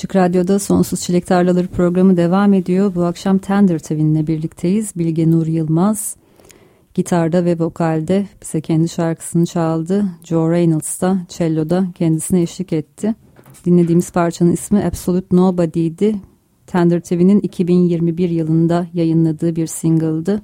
Açık 0.00 0.16
Radyo'da 0.16 0.58
Sonsuz 0.58 1.00
Çilek 1.00 1.26
Tarlaları 1.26 1.66
programı 1.66 2.16
devam 2.16 2.54
ediyor. 2.54 2.94
Bu 2.94 3.04
akşam 3.04 3.38
Tender 3.38 3.78
Tavin'le 3.78 4.26
birlikteyiz. 4.26 4.92
Bilge 4.96 5.30
Nur 5.30 5.46
Yılmaz 5.46 6.16
gitarda 6.94 7.44
ve 7.44 7.58
vokalde 7.58 8.26
bize 8.42 8.60
kendi 8.60 8.88
şarkısını 8.88 9.46
çaldı. 9.46 10.04
Joe 10.24 10.50
Reynolds 10.50 11.00
da 11.00 11.18
cello'da 11.28 11.86
kendisine 11.94 12.42
eşlik 12.42 12.72
etti. 12.72 13.14
Dinlediğimiz 13.64 14.12
parçanın 14.12 14.52
ismi 14.52 14.84
Absolute 14.84 15.36
Nobody'di. 15.36 16.16
Tender 16.66 17.00
TV'nin 17.00 17.40
2021 17.40 18.30
yılında 18.30 18.86
yayınladığı 18.94 19.56
bir 19.56 19.66
single'dı. 19.66 20.42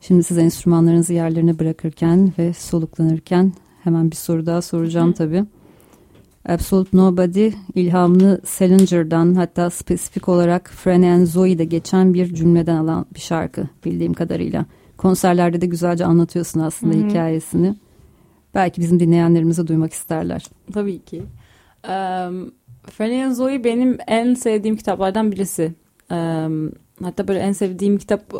Şimdi 0.00 0.22
size 0.22 0.42
enstrümanlarınızı 0.42 1.12
yerlerine 1.12 1.58
bırakırken 1.58 2.32
ve 2.38 2.52
soluklanırken 2.52 3.52
hemen 3.84 4.10
bir 4.10 4.16
soru 4.16 4.46
daha 4.46 4.62
soracağım 4.62 5.12
tabii. 5.12 5.44
Absolute 6.50 6.96
Nobody 6.96 7.50
ilhamını 7.74 8.40
Salinger'dan 8.44 9.34
hatta 9.34 9.70
spesifik 9.70 10.28
olarak 10.28 10.70
Fran 10.70 11.02
and 11.02 11.26
Zoe'de 11.26 11.64
geçen 11.64 12.14
bir 12.14 12.34
cümleden 12.34 12.76
alan 12.76 13.06
bir 13.14 13.20
şarkı 13.20 13.64
bildiğim 13.84 14.14
kadarıyla. 14.14 14.66
Konserlerde 14.96 15.60
de 15.60 15.66
güzelce 15.66 16.04
anlatıyorsun 16.04 16.60
aslında 16.60 16.94
Hı-hı. 16.94 17.08
hikayesini. 17.08 17.74
Belki 18.54 18.80
bizim 18.80 19.00
dinleyenlerimize 19.00 19.66
duymak 19.66 19.92
isterler. 19.92 20.44
Tabii 20.72 20.98
ki. 20.98 21.22
Um, 21.84 22.52
Fran 22.90 23.10
and 23.10 23.32
Zoe 23.32 23.64
benim 23.64 23.98
en 24.06 24.34
sevdiğim 24.34 24.76
kitaplardan 24.76 25.32
birisi. 25.32 25.74
Um, 26.10 26.72
hatta 27.02 27.28
böyle 27.28 27.40
en 27.40 27.52
sevdiğim 27.52 27.98
kitap 27.98 28.34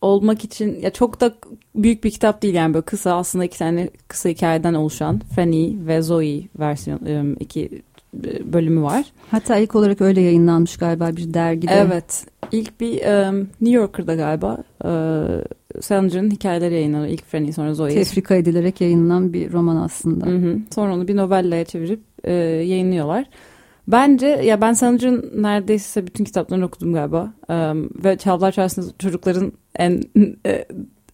olmak 0.00 0.44
için 0.44 0.80
ya 0.80 0.90
çok 0.90 1.20
da 1.20 1.34
büyük 1.74 2.04
bir 2.04 2.10
kitap 2.10 2.42
değil 2.42 2.54
yani 2.54 2.74
böyle 2.74 2.84
kısa 2.84 3.16
aslında 3.16 3.44
iki 3.44 3.58
tane 3.58 3.90
kısa 4.08 4.28
hikayeden 4.28 4.74
oluşan 4.74 5.20
Fanny 5.36 5.86
ve 5.86 6.02
Zoe 6.02 6.42
versiyon 6.58 7.36
iki 7.40 7.82
e, 8.24 8.52
bölümü 8.52 8.82
var. 8.82 9.04
Hatta 9.30 9.56
ilk 9.56 9.74
olarak 9.74 10.00
öyle 10.00 10.20
yayınlanmış 10.20 10.76
galiba 10.76 11.10
bir 11.16 11.34
dergide. 11.34 11.72
Evet. 11.72 12.26
İlk 12.52 12.80
bir 12.80 13.28
um, 13.28 13.38
New 13.38 13.70
Yorker'da 13.80 14.14
galiba 14.14 14.56
uh, 14.84 15.82
Salinger'ın 15.82 16.30
hikayeleri 16.30 16.74
yayınlanıyor. 16.74 17.12
İlk 17.12 17.24
Franny 17.24 17.52
sonra 17.52 17.74
Zoe. 17.74 17.94
Tefrika 17.94 18.34
edilerek 18.34 18.80
yayınlanan 18.80 19.32
bir 19.32 19.52
roman 19.52 19.76
aslında. 19.76 20.26
Hı 20.26 20.36
hı. 20.36 20.58
Sonra 20.74 20.94
onu 20.94 21.08
bir 21.08 21.16
novellaya 21.16 21.64
çevirip 21.64 22.00
e, 22.24 22.32
yayınlıyorlar. 22.32 23.26
Bence 23.88 24.26
ya 24.26 24.60
ben 24.60 24.72
Salinger'ın 24.72 25.42
neredeyse 25.42 26.06
bütün 26.06 26.24
kitaplarını 26.24 26.64
okudum 26.64 26.92
galiba. 26.92 27.32
Um, 27.48 27.90
ve 28.04 28.18
Çavlar 28.18 28.52
Çarşısı'nda 28.52 28.94
çocukların 28.98 29.52
en 29.76 30.02
e, 30.46 30.66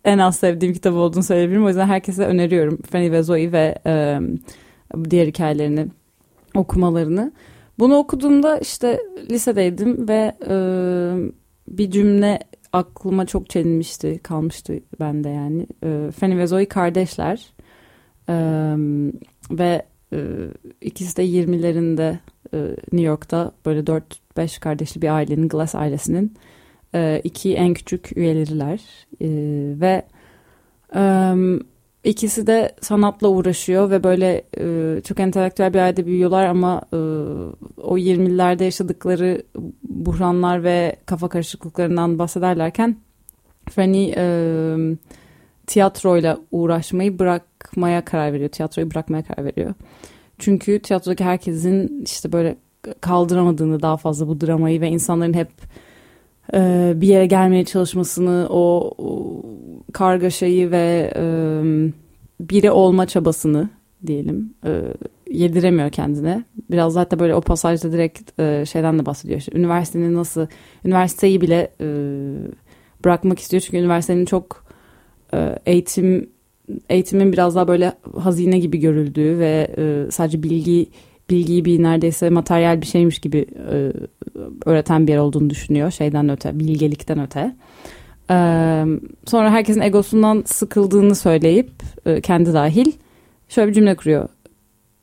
en 0.04 0.18
az 0.18 0.36
sevdiğim 0.36 0.74
kitap 0.74 0.94
olduğunu 0.94 1.22
söyleyebilirim. 1.22 1.64
O 1.64 1.68
yüzden 1.68 1.86
herkese 1.86 2.26
öneriyorum. 2.26 2.78
Fanny 2.90 3.10
ve 3.10 3.22
Zoe 3.22 3.52
ve 3.52 3.78
e, 3.86 4.20
diğer 5.10 5.26
hikayelerini 5.26 5.86
okumalarını. 6.54 7.32
Bunu 7.78 7.96
okuduğumda 7.96 8.58
işte 8.58 9.00
lisedeydim 9.30 10.08
ve 10.08 10.32
e, 10.48 10.56
bir 11.68 11.90
cümle 11.90 12.38
aklıma 12.72 13.26
çok 13.26 13.50
çelinmişti, 13.50 14.20
kalmıştı 14.22 14.80
bende 15.00 15.28
yani. 15.28 15.66
E, 15.84 16.10
Fanny 16.10 16.36
ve 16.36 16.46
Zoe 16.46 16.68
kardeşler 16.68 17.52
e, 18.28 18.34
ve 19.50 19.82
ikisi 20.80 21.16
de 21.16 21.26
20'lerinde 21.26 22.12
e, 22.12 22.18
New 22.92 23.06
York'ta 23.06 23.52
böyle 23.66 23.80
4-5 24.36 24.60
kardeşli 24.60 25.02
bir 25.02 25.08
ailenin, 25.08 25.48
Glass 25.48 25.74
ailesinin 25.74 26.36
e, 26.94 27.20
iki 27.24 27.54
en 27.54 27.74
küçük 27.74 28.16
üyeleriler 28.16 28.80
e, 29.20 29.28
ve 29.80 30.02
e, 30.94 31.34
ikisi 32.04 32.46
de 32.46 32.74
sanatla 32.80 33.28
uğraşıyor 33.28 33.90
ve 33.90 34.04
böyle 34.04 34.44
e, 34.58 35.00
çok 35.00 35.20
entelektüel 35.20 35.74
bir 35.74 35.78
ailede 35.78 36.06
büyüyorlar 36.06 36.46
ama 36.46 36.82
e, 36.92 36.96
o 37.76 37.98
20'lerde 37.98 38.64
yaşadıkları 38.64 39.42
buhranlar 39.82 40.64
ve 40.64 40.96
kafa 41.06 41.28
karışıklıklarından 41.28 42.18
bahsederlerken 42.18 42.96
Fanny 43.70 44.12
e, 44.16 44.26
tiyatroyla 45.66 46.38
uğraşmayı 46.50 47.18
bırakmaya 47.18 48.04
karar 48.04 48.32
veriyor. 48.32 48.50
Tiyatroyu 48.50 48.90
bırakmaya 48.90 49.22
karar 49.22 49.44
veriyor. 49.44 49.74
Çünkü 50.42 50.78
tiyatrodaki 50.82 51.24
herkesin 51.24 52.02
işte 52.04 52.32
böyle 52.32 52.56
kaldıramadığını 53.00 53.82
daha 53.82 53.96
fazla 53.96 54.28
bu 54.28 54.40
dramayı 54.40 54.80
ve 54.80 54.88
insanların 54.88 55.34
hep 55.34 55.48
e, 56.54 56.92
bir 56.96 57.08
yere 57.08 57.26
gelmeye 57.26 57.64
çalışmasını, 57.64 58.46
o, 58.50 58.94
o 58.98 59.42
kargaşayı 59.92 60.70
ve 60.70 61.12
e, 61.16 61.24
biri 62.40 62.70
olma 62.70 63.06
çabasını 63.06 63.68
diyelim 64.06 64.54
e, 64.66 64.82
yediremiyor 65.30 65.90
kendine. 65.90 66.44
Biraz 66.70 66.92
zaten 66.92 67.18
böyle 67.18 67.34
o 67.34 67.40
pasajda 67.40 67.92
direkt 67.92 68.40
e, 68.40 68.66
şeyden 68.66 68.98
de 68.98 69.06
bahsediyor. 69.06 69.38
İşte, 69.38 69.58
üniversitenin 69.58 70.14
nasıl, 70.14 70.46
üniversiteyi 70.84 71.40
bile 71.40 71.72
e, 71.80 71.86
bırakmak 73.04 73.38
istiyor. 73.38 73.60
Çünkü 73.60 73.76
üniversitenin 73.76 74.24
çok 74.24 74.64
e, 75.34 75.58
eğitim 75.66 76.30
eğitimin 76.88 77.32
biraz 77.32 77.54
daha 77.54 77.68
böyle 77.68 77.92
hazine 78.18 78.58
gibi 78.58 78.78
görüldüğü 78.80 79.38
ve 79.38 79.74
e, 79.78 80.10
sadece 80.10 80.42
bilgi 80.42 80.86
bilgiyi 81.30 81.64
bir 81.64 81.82
neredeyse 81.82 82.30
materyal 82.30 82.80
bir 82.80 82.86
şeymiş 82.86 83.18
gibi 83.18 83.46
e, 83.72 83.92
öğreten 84.66 85.06
bir 85.06 85.12
yer 85.12 85.18
olduğunu 85.18 85.50
düşünüyor. 85.50 85.90
Şeyden 85.90 86.28
öte, 86.28 86.58
bilgelikten 86.58 87.20
öte. 87.20 87.56
E, 88.30 88.36
sonra 89.26 89.50
herkesin 89.50 89.80
egosundan 89.80 90.42
sıkıldığını 90.46 91.14
söyleyip 91.14 91.70
e, 92.06 92.20
kendi 92.20 92.52
dahil 92.52 92.92
şöyle 93.48 93.68
bir 93.68 93.74
cümle 93.74 93.96
kuruyor. 93.96 94.28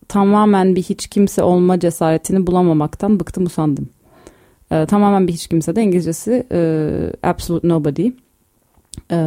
Tamamen 0.08 0.76
bir 0.76 0.84
hiç 0.84 1.08
kimse 1.08 1.44
olma 1.44 1.80
cesaretini 1.80 2.48
bulamamaktan 2.48 3.20
bıktım 3.20 3.46
usandım. 3.46 3.90
E, 4.72 4.86
tamamen 4.86 5.28
bir 5.28 5.34
hiç 5.34 5.48
kimse 5.48 5.76
de 5.76 5.84
İngilizcesi 5.84 6.48
e, 6.52 6.90
absolute 7.24 7.68
nobody. 7.68 8.12
E, 9.12 9.18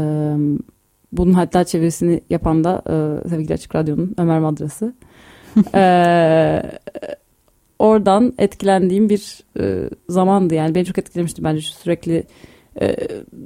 bunun 1.12 1.32
hatta 1.32 1.64
çevirisini 1.64 2.20
yapan 2.30 2.64
da 2.64 2.82
e, 2.86 3.28
sevgili 3.28 3.54
Açık 3.54 3.74
Radyo'nun 3.74 4.14
Ömer 4.18 4.40
Madrası. 4.40 4.94
Ee, 5.74 6.62
oradan 7.78 8.34
etkilendiğim 8.38 9.08
bir 9.08 9.40
e, 9.60 9.90
zamandı. 10.08 10.54
Yani 10.54 10.74
beni 10.74 10.84
çok 10.84 10.98
etkilemişti 10.98 11.44
bence 11.44 11.60
sürekli 11.60 12.24
e, 12.80 12.96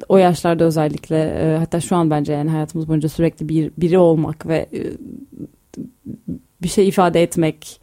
o 0.08 0.16
yaşlarda 0.16 0.64
özellikle. 0.64 1.16
E, 1.16 1.56
hatta 1.58 1.80
şu 1.80 1.96
an 1.96 2.10
bence 2.10 2.32
yani 2.32 2.50
hayatımız 2.50 2.88
boyunca 2.88 3.08
sürekli 3.08 3.48
bir 3.48 3.72
biri 3.78 3.98
olmak 3.98 4.46
ve 4.46 4.66
e, 4.72 4.80
bir 6.62 6.68
şey 6.68 6.88
ifade 6.88 7.22
etmek 7.22 7.80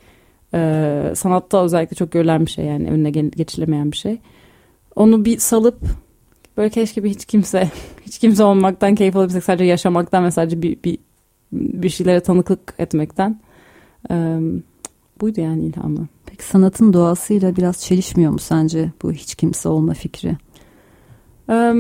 e, 0.53 1.11
sanatta 1.15 1.63
özellikle 1.63 1.95
çok 1.95 2.11
görülen 2.11 2.45
bir 2.45 2.51
şey 2.51 2.65
yani 2.65 2.89
önüne 2.89 3.11
geçilemeyen 3.11 3.91
bir 3.91 3.97
şey. 3.97 4.19
Onu 4.95 5.25
bir 5.25 5.39
salıp 5.39 5.79
böyle 6.57 6.69
keşke 6.69 7.03
bir 7.03 7.09
hiç 7.09 7.25
kimse 7.25 7.71
hiç 8.05 8.19
kimse 8.19 8.43
olmaktan 8.43 8.95
keyif 8.95 9.15
alabilsek 9.15 9.43
sadece 9.43 9.63
yaşamaktan 9.63 10.25
ve 10.25 10.31
sadece 10.31 10.61
bir, 10.61 10.77
bir 10.83 10.97
bir 11.53 11.89
şeylere 11.89 12.19
tanıklık 12.19 12.73
etmekten 12.79 13.39
ee, 14.11 14.39
buydu 15.21 15.41
yani 15.41 15.63
ilhamı. 15.63 16.07
Peki 16.25 16.43
sanatın 16.43 16.93
doğasıyla 16.93 17.55
biraz 17.55 17.81
çelişmiyor 17.81 18.31
mu 18.31 18.39
sence 18.39 18.91
bu 19.03 19.11
hiç 19.11 19.35
kimse 19.35 19.69
olma 19.69 19.93
fikri? 19.93 20.37
Ee, 21.49 21.73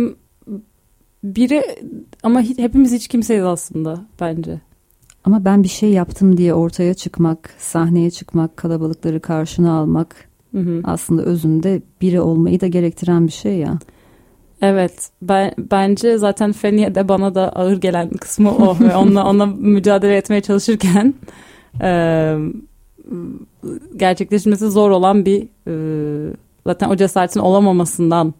biri 1.23 1.63
ama 2.23 2.41
hepimiz 2.41 2.91
hiç 2.91 3.07
kimseyiz 3.07 3.43
aslında 3.43 4.05
bence. 4.21 4.61
Ama 5.23 5.45
ben 5.45 5.63
bir 5.63 5.69
şey 5.69 5.89
yaptım 5.89 6.37
diye 6.37 6.53
ortaya 6.53 6.93
çıkmak, 6.93 7.53
sahneye 7.57 8.11
çıkmak, 8.11 8.57
kalabalıkları 8.57 9.19
karşına 9.19 9.73
almak 9.73 10.29
hı 10.51 10.59
hı. 10.59 10.81
aslında 10.83 11.21
özünde 11.21 11.81
biri 12.01 12.21
olmayı 12.21 12.61
da 12.61 12.67
gerektiren 12.67 13.27
bir 13.27 13.31
şey 13.31 13.57
ya. 13.57 13.79
Evet, 14.63 15.09
ben 15.21 15.51
bence 15.57 16.17
zaten 16.17 16.51
Feniye 16.51 16.95
de 16.95 17.07
bana 17.07 17.35
da 17.35 17.49
ağır 17.49 17.81
gelen 17.81 18.09
kısmı 18.09 18.51
o 18.51 18.79
ve 18.79 18.95
onunla 18.95 19.25
ona 19.29 19.45
mücadele 19.45 20.17
etmeye 20.17 20.41
çalışırken 20.41 21.13
e, 21.81 22.35
gerçekleşmesi 23.97 24.69
zor 24.69 24.91
olan 24.91 25.25
bir 25.25 25.47
e, 25.67 26.33
zaten 26.67 26.89
o 26.89 26.95
cesaretin 26.95 27.39
olamamasından 27.39 28.33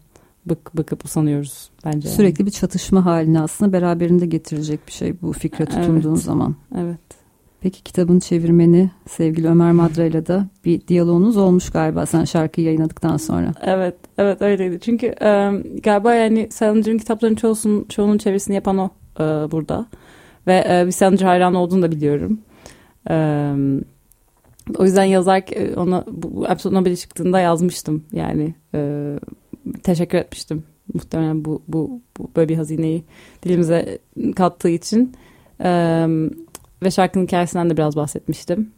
bık, 0.45 0.77
bıkıp 0.77 1.05
usanıyoruz 1.05 1.69
bence. 1.85 2.09
Sürekli 2.09 2.41
yani. 2.41 2.47
bir 2.47 2.51
çatışma 2.51 3.05
halini 3.05 3.39
aslında 3.39 3.73
beraberinde 3.73 4.25
getirecek 4.25 4.87
bir 4.87 4.91
şey 4.91 5.21
bu 5.21 5.33
fikre 5.33 5.65
tutunduğun 5.65 6.13
evet. 6.13 6.23
zaman. 6.23 6.55
Evet. 6.77 7.22
Peki 7.63 7.83
kitabın 7.83 8.19
çevirmeni 8.19 8.91
sevgili 9.07 9.47
Ömer 9.47 9.71
Madra 9.71 10.03
ile 10.03 10.25
de 10.25 10.43
bir 10.65 10.87
diyaloğunuz 10.87 11.37
olmuş 11.37 11.69
galiba 11.69 12.05
sen 12.05 12.25
şarkıyı 12.25 12.67
yayınladıktan 12.67 13.17
sonra. 13.17 13.51
Evet, 13.61 13.95
evet 14.17 14.41
öyleydi. 14.41 14.79
Çünkü 14.79 15.05
e, 15.05 15.51
galiba 15.83 16.13
yani 16.13 16.47
Salinger'ın 16.51 16.97
kitaplarının 16.97 17.35
çoğusunun, 17.35 17.85
çoğunun 17.89 18.17
çevirisini 18.17 18.55
yapan 18.55 18.77
o 18.77 18.89
e, 19.19 19.23
burada. 19.23 19.85
Ve 20.47 20.65
e, 20.69 20.85
bir 20.85 20.91
Salinger 20.91 21.25
hayranı 21.25 21.59
olduğunu 21.59 21.81
da 21.81 21.91
biliyorum. 21.91 22.39
Ee, 23.09 23.53
o 24.77 24.83
yüzden 24.83 25.03
yazarken 25.03 25.73
ona 25.73 26.03
bu 26.07 26.45
Absolute 26.47 26.81
Nobel 26.81 26.95
çıktığında 26.95 27.39
yazmıştım 27.39 28.03
yani 28.11 28.55
e, 28.75 29.09
teşekkür 29.83 30.17
etmiştim 30.17 30.63
muhtemelen 30.93 31.45
bu, 31.45 31.61
bu, 31.67 32.01
bu 32.17 32.31
böyle 32.35 32.49
bir 32.49 32.55
hazineyi 32.55 33.03
dilimize 33.43 33.99
kattığı 34.35 34.69
için 34.69 35.13
e, 35.63 36.07
ve 36.83 36.91
şarkının 36.91 37.23
hikayesinden 37.23 37.69
de 37.69 37.77
biraz 37.77 37.95
bahsetmiştim 37.95 38.71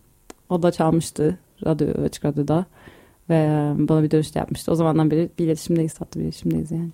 o 0.50 0.64
da 0.64 0.72
çalmıştı 0.72 1.38
radyo 1.66 1.88
açık 2.04 2.26
radyoda 2.26 2.66
ve 3.30 3.72
bana 3.78 4.04
bir 4.04 4.12
dönüş 4.12 4.36
de 4.36 4.40
yapmıştı 4.40 4.72
o 4.72 4.76
zamandan 4.76 5.12
beri 5.12 5.30
bir 5.40 5.46
iletişimdeyiz 5.46 5.94
tatlı 5.94 6.20
bir 6.20 6.26
iletişimdeyiz 6.26 6.72
yani. 6.72 6.90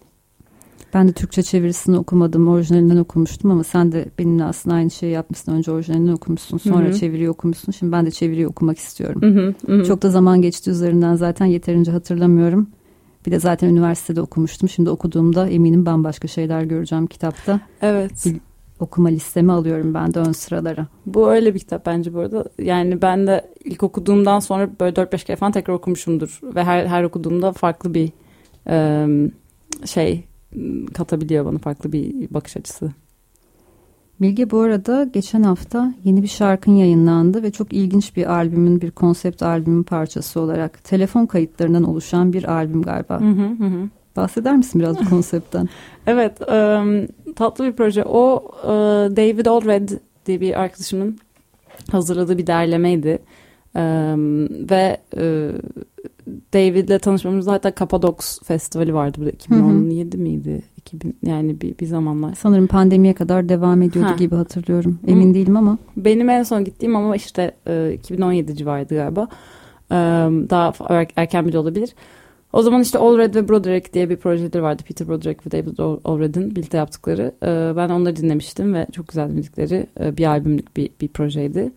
Ben 0.93 1.07
de 1.07 1.11
Türkçe 1.11 1.43
çevirisini 1.43 1.97
okumadım. 1.97 2.47
Orijinalinden 2.47 2.97
okumuştum 2.97 3.51
ama 3.51 3.63
sen 3.63 3.91
de 3.91 4.05
benimle 4.19 4.43
aslında 4.43 4.75
aynı 4.75 4.91
şeyi 4.91 5.11
yapmışsın. 5.11 5.51
Önce 5.51 5.71
orijinalini 5.71 6.13
okumuşsun. 6.13 6.57
Sonra 6.57 6.85
Hı-hı. 6.85 6.99
çeviriyi 6.99 7.29
okumuşsun. 7.29 7.71
Şimdi 7.71 7.91
ben 7.91 8.05
de 8.05 8.11
çeviriyi 8.11 8.47
okumak 8.47 8.77
istiyorum. 8.77 9.21
Hı-hı. 9.21 9.53
Hı-hı. 9.65 9.85
Çok 9.85 10.01
da 10.01 10.09
zaman 10.09 10.41
geçti 10.41 10.71
üzerinden 10.71 11.15
zaten 11.15 11.45
yeterince 11.45 11.91
hatırlamıyorum. 11.91 12.67
Bir 13.25 13.31
de 13.31 13.39
zaten 13.39 13.69
üniversitede 13.69 14.21
okumuştum. 14.21 14.69
Şimdi 14.69 14.89
okuduğumda 14.89 15.49
eminim 15.49 15.85
bambaşka 15.85 16.27
şeyler 16.27 16.63
göreceğim 16.63 17.07
kitapta. 17.07 17.59
Evet. 17.81 18.25
Bir 18.25 18.35
okuma 18.81 19.09
listemi 19.09 19.51
alıyorum 19.51 19.93
ben 19.93 20.13
de 20.13 20.19
ön 20.19 20.31
sıralara. 20.31 20.87
Bu 21.05 21.31
öyle 21.31 21.53
bir 21.53 21.59
kitap 21.59 21.85
bence 21.85 22.13
bu 22.13 22.19
arada. 22.19 22.45
Yani 22.59 23.01
ben 23.01 23.27
de 23.27 23.51
ilk 23.63 23.83
okuduğumdan 23.83 24.39
sonra 24.39 24.69
böyle 24.79 24.95
4-5 24.95 25.25
kere 25.25 25.37
falan 25.37 25.51
tekrar 25.51 25.73
okumuşumdur. 25.73 26.39
Ve 26.43 26.63
her, 26.63 26.85
her 26.85 27.03
okuduğumda 27.03 27.51
farklı 27.51 27.93
bir 27.93 28.11
e, 28.67 29.07
şey 29.85 30.23
katabiliyor 30.93 31.45
bana 31.45 31.57
farklı 31.57 31.91
bir 31.91 32.33
bakış 32.33 32.57
açısı. 32.57 32.91
Bilge 34.21 34.51
bu 34.51 34.59
arada 34.59 35.03
geçen 35.03 35.43
hafta 35.43 35.93
yeni 36.03 36.23
bir 36.23 36.27
şarkın 36.27 36.71
yayınlandı 36.71 37.43
ve 37.43 37.51
çok 37.51 37.73
ilginç 37.73 38.15
bir 38.15 38.31
albümün 38.31 38.81
bir 38.81 38.91
konsept 38.91 39.43
albümün 39.43 39.83
parçası 39.83 40.39
olarak 40.39 40.83
telefon 40.83 41.25
kayıtlarından 41.25 41.83
oluşan 41.83 42.33
bir 42.33 42.51
albüm 42.51 42.81
galiba. 42.81 43.21
Hı 43.21 43.29
hı 43.29 43.65
hı. 43.65 43.89
Bahseder 44.15 44.57
misin 44.57 44.81
biraz 44.81 44.99
bu 44.99 45.05
konseptten? 45.09 45.69
evet 46.07 46.41
um, 46.41 47.07
tatlı 47.35 47.65
bir 47.65 47.73
proje. 47.73 48.03
O 48.03 48.43
uh, 48.63 49.15
David 49.15 49.45
Allred 49.45 49.89
diye 50.25 50.41
bir 50.41 50.61
arkadaşımın 50.61 51.17
hazırladığı 51.91 52.37
bir 52.37 52.47
derlemeydi. 52.47 53.19
E, 53.75 53.83
ve 54.69 54.97
e, 55.17 55.51
David'le 56.53 56.99
tanışmamızda 56.99 57.51
hatta 57.51 57.71
Kapadoks 57.71 58.39
Festivali 58.43 58.93
vardı 58.93 59.17
burada 59.17 59.31
2017 59.31 60.17
hı 60.17 60.19
hı. 60.19 60.23
miydi? 60.23 60.61
2000 60.77 61.17
yani 61.25 61.61
bir, 61.61 61.77
bir 61.77 61.85
zamanlar. 61.85 62.35
Sanırım 62.35 62.67
pandemiye 62.67 63.13
kadar 63.13 63.49
devam 63.49 63.81
ediyordu 63.81 64.11
ha. 64.11 64.15
gibi 64.15 64.35
hatırlıyorum. 64.35 64.99
Emin 65.07 65.29
hı. 65.29 65.33
değilim 65.33 65.57
ama. 65.57 65.77
Benim 65.97 66.29
en 66.29 66.43
son 66.43 66.65
gittiğim 66.65 66.95
ama 66.95 67.15
işte 67.15 67.51
e, 67.67 67.93
2017 67.93 68.55
civarıydı 68.55 68.95
galiba. 68.95 69.27
E, 69.91 69.95
daha 70.49 70.73
erken 71.15 71.47
bile 71.47 71.57
olabilir. 71.57 71.95
O 72.53 72.61
zaman 72.61 72.81
işte 72.81 72.99
Allred 72.99 73.35
ve 73.35 73.49
Broderick 73.49 73.93
diye 73.93 74.09
bir 74.09 74.17
projeleri 74.17 74.63
vardı. 74.63 74.83
Peter 74.87 75.07
Broderick 75.07 75.41
ve 75.45 75.51
David 75.51 75.77
Allred'in 76.05 76.55
birlikte 76.55 76.77
yaptıkları. 76.77 77.35
E, 77.43 77.75
ben 77.75 77.89
onları 77.89 78.15
dinlemiştim 78.15 78.73
ve 78.73 78.87
çok 78.91 79.07
güzel 79.07 79.27
müzikleri. 79.27 79.87
E, 79.99 80.17
bir 80.17 80.25
albümlük 80.25 80.77
bir, 80.77 80.89
bir 81.01 81.07
projeydi. 81.07 81.71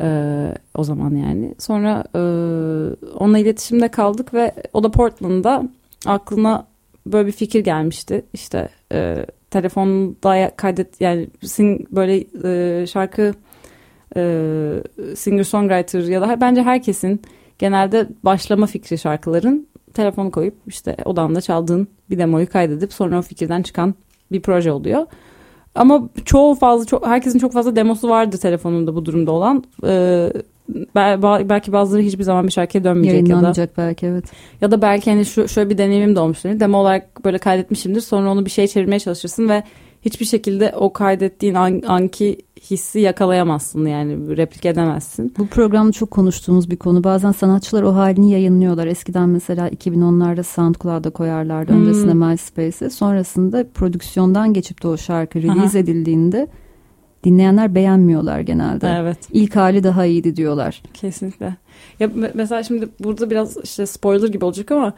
Ee, 0.00 0.54
o 0.74 0.84
zaman 0.84 1.14
yani. 1.14 1.54
Sonra 1.58 2.04
e, 2.14 2.18
onunla 3.14 3.38
iletişimde 3.38 3.88
kaldık 3.88 4.34
ve 4.34 4.54
o 4.72 4.82
da 4.82 4.90
Portland'da 4.90 5.68
aklına 6.06 6.66
böyle 7.06 7.26
bir 7.26 7.32
fikir 7.32 7.64
gelmişti. 7.64 8.24
İşte 8.32 8.68
e, 8.92 9.26
telefonda 9.50 10.50
kaydet 10.56 11.00
yani 11.00 11.28
sing, 11.42 11.80
böyle 11.90 12.24
e, 12.44 12.86
şarkı 12.86 13.34
e, 14.16 14.22
singer 15.16 15.44
songwriter 15.44 16.00
ya 16.00 16.20
da 16.20 16.40
bence 16.40 16.62
herkesin 16.62 17.22
genelde 17.58 18.08
başlama 18.22 18.66
fikri 18.66 18.98
şarkıların 18.98 19.66
telefonu 19.98 20.30
koyup 20.30 20.54
işte 20.66 20.96
odanda 21.04 21.40
çaldığın 21.40 21.88
bir 22.10 22.18
demoyu 22.18 22.48
kaydedip 22.48 22.92
sonra 22.92 23.18
o 23.18 23.22
fikirden 23.22 23.62
çıkan 23.62 23.94
bir 24.32 24.42
proje 24.42 24.72
oluyor. 24.72 25.06
Ama 25.74 26.08
çoğu 26.24 26.54
fazla 26.54 26.84
çok 26.86 27.06
herkesin 27.06 27.38
çok 27.38 27.52
fazla 27.52 27.76
demosu 27.76 28.08
vardı 28.08 28.38
telefonunda 28.38 28.94
bu 28.94 29.04
durumda 29.04 29.32
olan. 29.32 29.64
Ee, 29.84 30.32
belki 31.48 31.72
bazıları 31.72 32.02
hiçbir 32.02 32.22
zaman 32.22 32.46
bir 32.46 32.52
şarkıya 32.52 32.84
dönmeyecek 32.84 33.28
ya 33.28 33.42
da 33.42 33.68
belki 33.78 34.06
evet. 34.06 34.24
Ya 34.60 34.70
da 34.70 34.82
belki 34.82 35.10
hani 35.10 35.24
şu 35.24 35.48
şöyle 35.48 35.70
bir 35.70 35.78
deneyimim 35.78 36.16
de 36.16 36.20
olmuştur. 36.20 36.60
Demo 36.60 36.78
olarak 36.78 37.24
böyle 37.24 37.38
kaydetmişimdir. 37.38 38.00
Sonra 38.00 38.30
onu 38.30 38.44
bir 38.44 38.50
şey 38.50 38.66
çevirmeye 38.66 38.98
çalışırsın 38.98 39.48
ve 39.48 39.62
hiçbir 40.02 40.26
şekilde 40.26 40.72
o 40.76 40.92
kaydettiğin 40.92 41.54
an, 41.54 41.82
anki 41.86 42.38
hissi 42.70 43.00
yakalayamazsın 43.00 43.86
yani 43.86 44.36
replik 44.36 44.66
edemezsin. 44.66 45.34
Bu 45.38 45.46
programda 45.46 45.92
çok 45.92 46.10
konuştuğumuz 46.10 46.70
bir 46.70 46.76
konu. 46.76 47.04
Bazen 47.04 47.32
sanatçılar 47.32 47.82
o 47.82 47.94
halini 47.94 48.30
yayınlıyorlar. 48.30 48.86
Eskiden 48.86 49.28
mesela 49.28 49.68
2010'larda 49.68 50.42
SoundCloud'a 50.42 51.10
koyarlardı. 51.10 51.72
Hmm. 51.72 51.80
Öncesinde 51.80 52.14
MySpace'e. 52.14 52.90
Sonrasında 52.90 53.66
prodüksiyondan 53.74 54.52
geçip 54.52 54.82
de 54.82 54.88
o 54.88 54.96
şarkı 54.96 55.42
release 55.42 55.78
Aha. 55.78 55.78
edildiğinde 55.78 56.48
dinleyenler 57.24 57.74
beğenmiyorlar 57.74 58.40
genelde. 58.40 58.96
Evet. 59.00 59.18
İlk 59.32 59.56
hali 59.56 59.84
daha 59.84 60.06
iyiydi 60.06 60.36
diyorlar. 60.36 60.82
Kesinlikle. 60.94 61.56
Ya 62.00 62.10
mesela 62.34 62.62
şimdi 62.62 62.88
burada 63.00 63.30
biraz 63.30 63.56
işte 63.56 63.86
spoiler 63.86 64.28
gibi 64.28 64.44
olacak 64.44 64.70
ama 64.70 64.94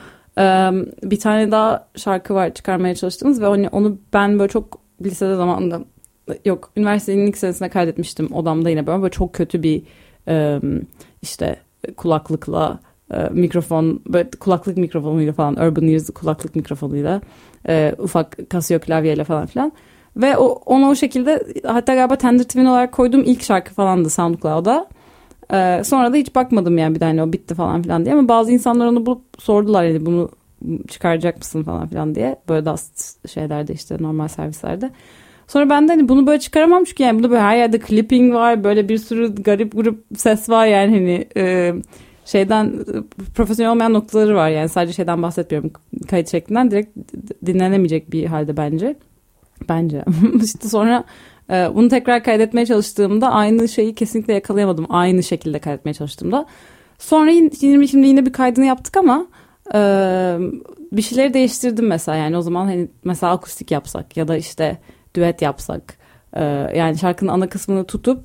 bir 1.02 1.20
tane 1.20 1.50
daha 1.50 1.88
şarkı 1.96 2.34
var 2.34 2.54
çıkarmaya 2.54 2.94
çalıştığımız 2.94 3.40
ve 3.40 3.48
onu, 3.48 3.66
onu 3.72 3.98
ben 4.12 4.38
böyle 4.38 4.48
çok 4.48 4.79
lisede 5.08 5.36
zamanında 5.36 5.84
yok 6.44 6.70
üniversitenin 6.76 7.26
ilk 7.26 7.38
senesinde 7.38 7.68
kaydetmiştim 7.68 8.32
odamda 8.32 8.70
yine 8.70 8.86
böyle, 8.86 9.02
böyle 9.02 9.10
çok 9.10 9.32
kötü 9.32 9.62
bir 9.62 9.82
işte 11.22 11.56
kulaklıkla 11.96 12.80
mikrofon 13.30 14.00
böyle 14.06 14.30
kulaklık 14.30 14.76
mikrofonuyla 14.76 15.32
falan 15.32 15.56
Urban 15.56 15.88
Ears 15.88 16.10
kulaklık 16.10 16.56
mikrofonuyla 16.56 17.20
ufak 17.98 18.50
Casio 18.50 18.78
klavyeyle 18.78 19.24
falan 19.24 19.46
filan 19.46 19.72
ve 20.16 20.36
o, 20.36 20.46
onu 20.66 20.88
o 20.88 20.94
şekilde 20.94 21.44
hatta 21.66 21.94
galiba 21.94 22.16
Tender 22.16 22.44
Twin 22.44 22.64
olarak 22.64 22.92
koyduğum 22.92 23.22
ilk 23.24 23.42
şarkı 23.42 23.74
falandı 23.74 24.10
SoundCloud'a. 24.10 24.86
Ee, 25.52 25.82
sonra 25.84 26.12
da 26.12 26.16
hiç 26.16 26.34
bakmadım 26.34 26.78
yani 26.78 26.94
bir 26.94 27.00
tane 27.00 27.22
o 27.22 27.32
bitti 27.32 27.54
falan 27.54 27.82
filan 27.82 28.04
diye 28.04 28.14
ama 28.14 28.28
bazı 28.28 28.52
insanlar 28.52 28.86
onu 28.86 29.06
bulup 29.06 29.22
sordular 29.38 29.84
yani 29.84 30.06
bunu 30.06 30.30
çıkaracak 30.88 31.38
mısın 31.38 31.62
falan 31.62 31.88
filan 31.88 32.14
diye. 32.14 32.36
Böyle 32.48 32.66
dust 32.66 33.28
şeylerde 33.28 33.72
işte 33.72 33.96
normal 34.00 34.28
servislerde. 34.28 34.90
Sonra 35.46 35.70
ben 35.70 35.88
de 35.88 35.92
hani 35.92 36.08
bunu 36.08 36.26
böyle 36.26 36.40
çıkaramam 36.40 36.84
çünkü 36.84 37.02
yani 37.02 37.18
burada 37.18 37.30
böyle 37.30 37.42
her 37.42 37.56
yerde 37.56 37.80
clipping 37.80 38.34
var. 38.34 38.64
Böyle 38.64 38.88
bir 38.88 38.98
sürü 38.98 39.34
garip 39.34 39.72
grup 39.72 40.04
ses 40.16 40.48
var 40.48 40.66
yani 40.66 40.94
hani 40.94 41.28
e, 41.36 41.74
şeyden 42.24 42.72
profesyonel 43.34 43.72
olmayan 43.72 43.92
noktaları 43.92 44.34
var. 44.34 44.48
Yani 44.48 44.68
sadece 44.68 44.92
şeyden 44.92 45.22
bahsetmiyorum 45.22 45.70
kayıt 46.08 46.30
şeklinden 46.30 46.70
direkt 46.70 46.96
dinlenemeyecek 47.46 48.12
bir 48.12 48.26
halde 48.26 48.56
bence. 48.56 48.96
Bence. 49.68 50.04
işte 50.42 50.68
sonra 50.68 51.04
e, 51.50 51.68
bunu 51.74 51.88
tekrar 51.88 52.24
kaydetmeye 52.24 52.66
çalıştığımda 52.66 53.30
aynı 53.30 53.68
şeyi 53.68 53.94
kesinlikle 53.94 54.34
yakalayamadım. 54.34 54.86
Aynı 54.88 55.22
şekilde 55.22 55.58
kaydetmeye 55.58 55.94
çalıştığımda. 55.94 56.46
Sonra 56.98 57.30
yine, 57.30 57.50
şimdi 57.86 58.06
yine 58.06 58.26
bir 58.26 58.32
kaydını 58.32 58.66
yaptık 58.66 58.96
ama 58.96 59.26
e, 59.74 59.78
bir 60.92 61.02
şeyleri 61.02 61.34
değiştirdim 61.34 61.86
mesela. 61.86 62.18
Yani 62.18 62.36
o 62.36 62.42
zaman 62.42 62.64
hani 62.64 62.88
mesela 63.04 63.32
akustik 63.32 63.70
yapsak 63.70 64.16
ya 64.16 64.28
da 64.28 64.36
işte 64.36 64.78
düet 65.14 65.42
yapsak. 65.42 65.98
E, 66.32 66.44
yani 66.76 66.98
şarkının 66.98 67.30
ana 67.30 67.48
kısmını 67.48 67.84
tutup 67.84 68.24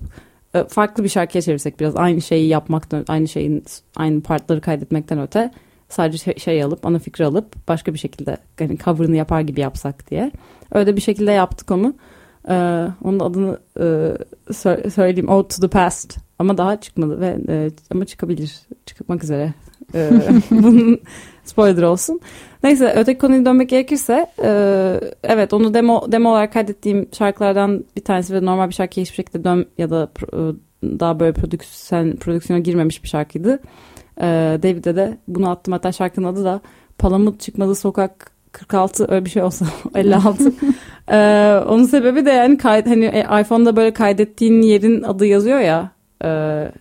e, 0.54 0.64
farklı 0.64 1.04
bir 1.04 1.10
şarkıya 1.10 1.42
çevirsek 1.42 1.80
biraz 1.80 1.96
aynı 1.96 2.22
şeyi 2.22 2.48
yapmaktan, 2.48 3.06
aynı 3.08 3.28
şeyin 3.28 3.64
aynı 3.96 4.22
partları 4.22 4.62
kaydetmekten 4.62 5.20
öte 5.20 5.52
sadece 5.90 6.18
şey, 6.18 6.36
şey 6.38 6.64
alıp 6.64 6.86
ana 6.86 7.00
fikri 7.00 7.26
alıp 7.26 7.68
başka 7.68 7.94
bir 7.94 8.00
şekilde 8.00 8.38
hani 8.60 8.78
cover'ını 8.78 9.16
yapar 9.16 9.42
gibi 9.42 9.62
yapsak 9.62 10.12
diye. 10.12 10.32
Öyle 10.72 10.96
bir 10.96 11.02
şekilde 11.02 11.32
yaptık 11.32 11.72
onu. 11.72 11.94
Ee, 12.50 12.88
onun 13.04 13.20
adını 13.20 13.60
e, 13.80 14.90
söyleyeyim 14.90 15.30
Ode 15.30 15.48
to 15.48 15.62
the 15.62 15.68
Past 15.68 16.18
ama 16.40 16.58
daha 16.58 16.82
çıkmadı 16.82 17.20
ve 17.20 17.38
e, 17.50 17.70
ama 17.92 18.06
çıkabilir 18.06 18.60
çıkmak 18.86 19.24
üzere 19.24 19.54
ee, 19.94 20.12
bunun 20.52 21.00
spoiler 21.46 21.84
olsun 21.84 22.20
neyse 22.64 22.94
öteki 22.96 23.20
konuya 23.20 23.46
dönmek 23.46 23.70
gerekirse 23.70 24.28
e, 24.44 24.50
evet 25.24 25.54
onu 25.54 25.74
demo 25.74 26.12
demo 26.12 26.30
olarak 26.30 26.54
kaydettiğim 26.54 27.08
şarkılardan 27.18 27.84
bir 27.96 28.04
tanesi 28.04 28.34
ve 28.34 28.46
normal 28.46 28.70
bir 28.70 28.74
şarkıya 28.74 29.02
hiçbir 29.02 29.16
şekilde 29.16 29.44
dön 29.44 29.66
ya 29.78 29.90
da 29.90 30.12
e, 30.34 30.38
daha 31.00 31.20
böyle 31.20 31.34
prodüksiyon 31.34 32.16
prodüksiyona 32.16 32.62
girmemiş 32.62 33.04
bir 33.04 33.10
şarkıydı 33.10 33.60
e, 34.18 34.26
David'e 34.64 34.96
de 34.96 35.18
bunu 35.28 35.50
attım 35.50 35.72
hatta 35.72 35.92
şarkının 35.92 36.28
adı 36.28 36.44
da 36.46 36.62
Palamut 36.98 37.40
Çıkmadı 37.40 37.76
Sokak 37.76 38.36
46 38.56 39.12
öyle 39.12 39.26
bir 39.26 39.30
şey 39.30 39.44
olsa 39.44 39.66
56. 39.96 40.54
ee, 41.12 41.62
onun 41.68 41.84
sebebi 41.84 42.26
de 42.26 42.32
yani 42.32 42.58
kayıt 42.58 42.88
hani 42.88 43.06
e, 43.06 43.42
iPhone'da 43.42 43.76
böyle 43.76 43.94
kaydettiğin 43.94 44.62
yerin 44.62 45.04
adı 45.04 45.26
yazıyor 45.26 45.60
ya. 45.60 45.92
E, 46.24 46.72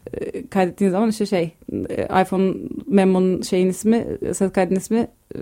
kaydettiğin 0.50 0.90
zaman 0.90 1.09
işte 1.09 1.27
şey 1.27 1.55
e, 1.88 2.22
iPhone 2.22 2.55
memonun 2.94 3.42
şeyin 3.42 3.68
ismi 3.68 4.07
ses 4.35 4.52
kaydının 4.52 4.78
ismi 4.78 5.09
e, 5.35 5.40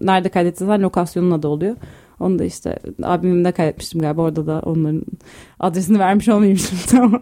nerede 0.00 0.28
kaydettiğin 0.28 0.70
lokasyonun 0.70 1.30
adı 1.30 1.48
oluyor. 1.48 1.76
Onu 2.20 2.38
da 2.38 2.44
işte 2.44 2.78
abimimde 3.02 3.52
kaydetmiştim 3.52 4.00
galiba 4.00 4.22
orada 4.22 4.46
da 4.46 4.62
onların 4.64 5.02
adresini 5.60 5.98
vermiş 5.98 6.28
olmayayım 6.28 6.58
şimdi 6.58 7.02
ama. 7.02 7.20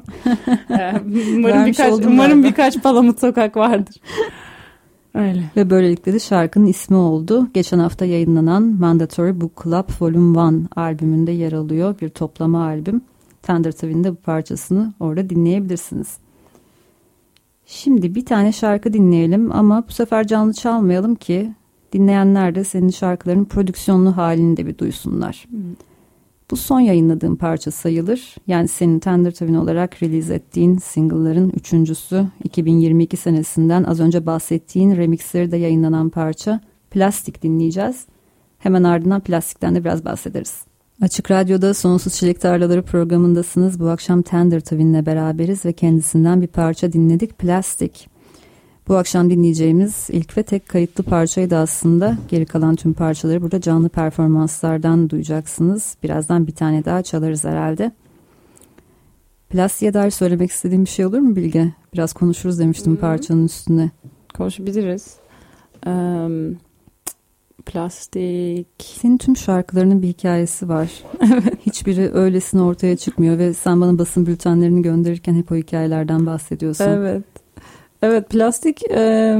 Ee, 0.71 0.95
umarım 1.37 1.67
birkaç, 1.67 1.93
umarım 2.07 2.45
birkaç 2.45 2.83
palamut 2.83 3.21
sokak 3.21 3.57
vardır. 3.57 3.95
Öyle. 5.15 5.43
Ve 5.57 5.71
böylelikle 5.71 6.13
de 6.13 6.19
şarkının 6.19 6.67
ismi 6.67 6.97
oldu. 6.97 7.49
Geçen 7.55 7.79
hafta 7.79 8.05
yayınlanan 8.05 8.63
Mandatory 8.63 9.41
Book 9.41 9.63
Club 9.65 9.89
Volume 10.01 10.59
1 10.75 10.81
albümünde 10.81 11.33
yer 11.33 11.53
alıyor. 11.53 12.01
Bir 12.01 12.09
toplama 12.09 12.65
albüm. 12.65 13.03
Tender 13.43 13.73
Twin'de 13.73 14.13
bu 14.13 14.17
parçasını 14.17 14.93
orada 15.01 15.31
dinleyebilirsiniz. 15.31 16.24
Şimdi 17.67 18.15
bir 18.15 18.25
tane 18.25 18.53
şarkı 18.53 18.93
dinleyelim 18.93 19.53
ama 19.53 19.85
bu 19.89 19.93
sefer 19.93 20.27
canlı 20.27 20.53
çalmayalım 20.53 21.15
ki 21.15 21.53
dinleyenler 21.93 22.55
de 22.55 22.65
senin 22.65 22.91
şarkıların 22.91 23.45
prodüksiyonlu 23.45 24.17
halini 24.17 24.57
de 24.57 24.67
bir 24.67 24.79
duysunlar. 24.79 25.47
Hmm. 25.51 25.61
Bu 26.51 26.57
son 26.57 26.81
yayınladığım 26.81 27.37
parça 27.37 27.71
sayılır. 27.71 28.37
Yani 28.47 28.69
senin 28.69 28.99
Tender 28.99 29.31
Twin 29.31 29.55
olarak 29.55 30.03
release 30.03 30.35
ettiğin 30.35 30.79
single'ların 30.79 31.51
üçüncüsü 31.51 32.27
2022 32.45 33.17
senesinden 33.17 33.85
az 33.85 34.01
önce 34.01 34.27
bahsettiğin 34.27 34.97
remixleri 34.97 35.51
de 35.51 35.57
yayınlanan 35.57 36.09
parça 36.09 36.61
Plastik 36.91 37.43
dinleyeceğiz. 37.43 38.07
Hemen 38.59 38.85
ardından 38.85 39.21
plastikten 39.21 39.75
de 39.75 39.85
biraz 39.85 40.05
bahsederiz. 40.05 40.65
Açık 41.03 41.31
Radyo'da 41.31 41.75
Sonsuz 41.75 42.15
Çilek 42.15 42.41
Tarlaları 42.41 42.83
programındasınız. 42.83 43.81
Bu 43.81 43.89
akşam 43.89 44.23
Tender 44.23 44.61
Twin'le 44.61 45.07
beraberiz 45.07 45.65
ve 45.65 45.73
kendisinden 45.73 46.43
bir 46.43 46.47
parça 46.47 46.93
dinledik. 46.93 47.39
Plastik. 47.39 48.09
Bu 48.89 48.97
akşam 48.97 49.31
dinleyeceğimiz 49.31 50.09
ilk 50.11 50.37
ve 50.37 50.43
tek 50.43 50.69
kayıtlı 50.69 51.05
parçaydı 51.05 51.57
aslında. 51.57 52.19
Geri 52.29 52.47
kalan 52.47 52.77
tüm 52.77 52.93
parçaları 52.93 53.43
burada 53.43 53.61
canlı 53.61 53.89
performanslardan 53.89 55.11
duyacaksınız. 55.11 55.97
Birazdan 56.03 56.47
bir 56.47 56.55
tane 56.55 56.85
daha 56.85 57.03
çalarız 57.03 57.45
herhalde. 57.45 57.93
Plastiğe 59.51 59.95
dair 59.95 60.11
söylemek 60.11 60.51
istediğim 60.51 60.85
bir 60.85 60.91
şey 60.91 61.07
olur 61.07 61.19
mu 61.19 61.37
Bilge? 61.37 61.73
Biraz 61.95 62.13
konuşuruz 62.13 62.59
demiştim 62.59 62.93
hmm. 62.93 63.01
parçanın 63.01 63.45
üstüne. 63.45 63.91
Konuşabiliriz. 64.35 65.17
Um, 65.87 66.57
plastik. 67.67 68.67
Senin 68.79 69.19
tüm 69.19 69.37
şarkılarının 69.37 70.03
bir 70.03 70.09
hikayesi 70.09 70.69
var. 70.69 70.91
Hiçbiri 71.67 72.15
öylesine 72.15 72.63
ortaya 72.63 72.97
çıkmıyor 72.97 73.39
ve 73.39 73.55
sen 73.55 73.81
bana 73.81 73.99
basın 73.99 74.27
bültenlerini 74.27 74.83
gönderirken 74.83 75.35
hep 75.35 75.53
o 75.53 75.57
hikayelerden 75.57 76.27
bahsediyorsun. 76.27 76.85
Evet. 76.85 77.23
Evet 78.03 78.31
plastik 78.31 78.91
e, 78.91 79.39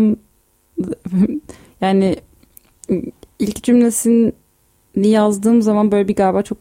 yani 1.81 2.17
ilk 3.39 3.63
cümlesini 3.63 4.33
yazdığım 4.97 5.63
zaman 5.63 5.93
böyle 5.93 6.09
bir 6.09 6.17
galiba 6.17 6.43
çok 6.43 6.59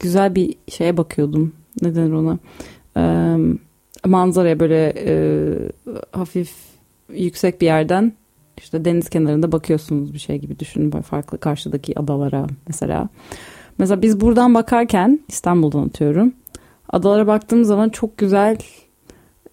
güzel 0.00 0.34
bir 0.34 0.54
şeye 0.68 0.96
bakıyordum. 0.96 1.52
Neden 1.82 2.10
ona? 2.10 2.38
E, 2.96 3.04
manzaraya 4.08 4.60
böyle 4.60 4.94
e, 4.96 5.14
hafif 6.12 6.52
yüksek 7.08 7.60
bir 7.60 7.66
yerden 7.66 8.12
işte 8.58 8.84
deniz 8.84 9.08
kenarında 9.08 9.52
bakıyorsunuz 9.52 10.14
bir 10.14 10.18
şey 10.18 10.38
gibi 10.38 10.58
düşünün 10.58 10.92
böyle 10.92 11.02
farklı 11.02 11.38
karşıdaki 11.38 11.98
adalara 11.98 12.46
mesela. 12.68 13.08
Mesela 13.78 14.02
biz 14.02 14.20
buradan 14.20 14.54
bakarken 14.54 15.20
İstanbul'dan 15.28 15.86
atıyorum. 15.86 16.32
Adalara 16.88 17.26
baktığımız 17.26 17.68
zaman 17.68 17.88
çok 17.88 18.18
güzel 18.18 18.56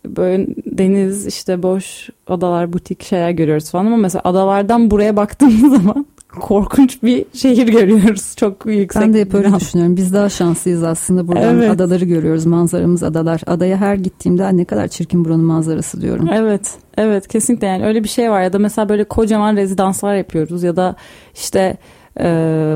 böyle 0.05 0.47
deniz 0.65 1.27
işte 1.27 1.63
boş 1.63 2.09
adalar 2.27 2.73
butik 2.73 3.03
şeyler 3.03 3.31
görüyoruz 3.31 3.71
falan 3.71 3.85
ama 3.85 3.97
mesela 3.97 4.21
adalardan 4.25 4.91
buraya 4.91 5.17
baktığımız 5.17 5.75
zaman 5.83 6.05
korkunç 6.39 7.03
bir 7.03 7.25
şehir 7.33 7.67
görüyoruz. 7.67 8.35
Çok 8.35 8.65
yüksek. 8.65 9.01
Ben 9.01 9.13
de 9.13 9.21
hep 9.21 9.33
öyle 9.33 9.55
düşünüyorum. 9.59 9.97
Biz 9.97 10.13
daha 10.13 10.29
şanslıyız 10.29 10.83
aslında 10.83 11.27
buradan 11.27 11.57
evet. 11.57 11.71
adaları 11.71 12.05
görüyoruz. 12.05 12.45
Manzaramız 12.45 13.03
adalar. 13.03 13.41
Adaya 13.47 13.77
her 13.77 13.95
gittiğimde 13.95 14.57
ne 14.57 14.65
kadar 14.65 14.87
çirkin 14.87 15.25
buranın 15.25 15.45
manzarası 15.45 16.01
diyorum. 16.01 16.29
Evet. 16.33 16.71
Evet 16.97 17.27
kesinlikle 17.27 17.67
yani 17.67 17.85
öyle 17.85 18.03
bir 18.03 18.09
şey 18.09 18.31
var 18.31 18.41
ya 18.41 18.53
da 18.53 18.59
mesela 18.59 18.89
böyle 18.89 19.03
kocaman 19.03 19.57
rezidanslar 19.57 20.15
yapıyoruz 20.15 20.63
ya 20.63 20.75
da 20.75 20.95
işte 21.33 21.77
e, 22.19 22.25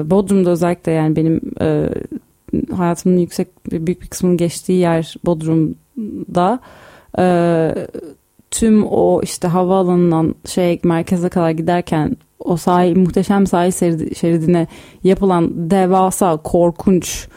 Bodrum'da 0.06 0.50
özellikle 0.50 0.92
yani 0.92 1.16
benim 1.16 1.42
e, 1.62 1.90
hayatımın 2.76 3.18
yüksek 3.18 3.48
büyük 3.72 4.02
bir 4.02 4.08
kısmının 4.08 4.38
geçtiği 4.38 4.80
yer 4.80 5.16
Bodrum'da 5.26 6.60
e, 7.20 7.88
tüm 8.52 8.86
o 8.86 9.22
işte 9.24 9.48
havaalanından 9.48 10.36
şey 10.46 10.80
merkeze 10.84 11.30
kadar 11.30 11.52
giderken 11.52 12.18
o 12.40 12.58
sahil 12.58 12.98
muhteşem 12.98 13.48
sahil 13.48 14.16
şeridine 14.16 14.68
yapılan 15.04 15.72
devasa 15.72 16.38
korkunç 16.38 17.28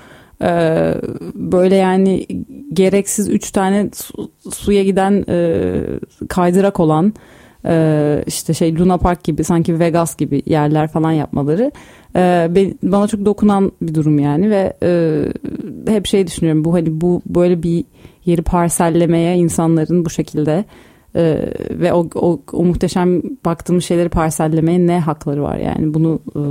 e, 0.43 0.95
böyle 1.35 1.77
yani 1.77 2.27
gereksiz 2.73 3.29
üç 3.29 3.51
tane 3.51 3.91
su, 3.95 4.31
suya 4.51 4.83
giden 4.83 5.25
e, 5.29 5.81
kaydırak 6.29 6.81
olan 6.81 7.13
e, 7.67 8.25
işte 8.27 8.55
şey 8.55 8.79
Luna 8.79 8.99
Park 8.99 9.25
gibi 9.25 9.45
sanki 9.45 9.81
Vegas 9.81 10.17
gibi 10.17 10.43
yerler 10.47 10.89
falan 10.89 11.13
yapmaları 11.13 11.73
e, 12.17 12.51
bana 12.83 13.09
çok 13.09 13.25
dokunan 13.25 13.73
bir 13.83 13.95
durum 13.95 14.19
yani 14.19 14.51
ve 14.51 14.73
e, 14.83 15.23
hep 15.93 16.07
şey 16.07 16.27
düşünüyorum 16.27 16.65
bu 16.65 16.75
hani 16.75 17.01
bu 17.01 17.23
böyle 17.27 17.63
bir 17.63 17.85
yeri 18.25 18.43
parsellemeye 18.43 19.37
insanların 19.37 20.05
bu 20.05 20.11
şekilde 20.11 20.65
ee, 21.17 21.53
ve 21.71 21.93
o, 21.93 22.09
o, 22.15 22.41
o 22.53 22.65
muhteşem 22.65 23.23
baktığımız 23.45 23.85
şeyleri 23.85 24.09
parsellemeye 24.09 24.87
ne 24.87 25.01
hakları 25.01 25.43
var? 25.43 25.57
Yani 25.57 25.95
bunu 25.95 26.21
e, 26.37 26.43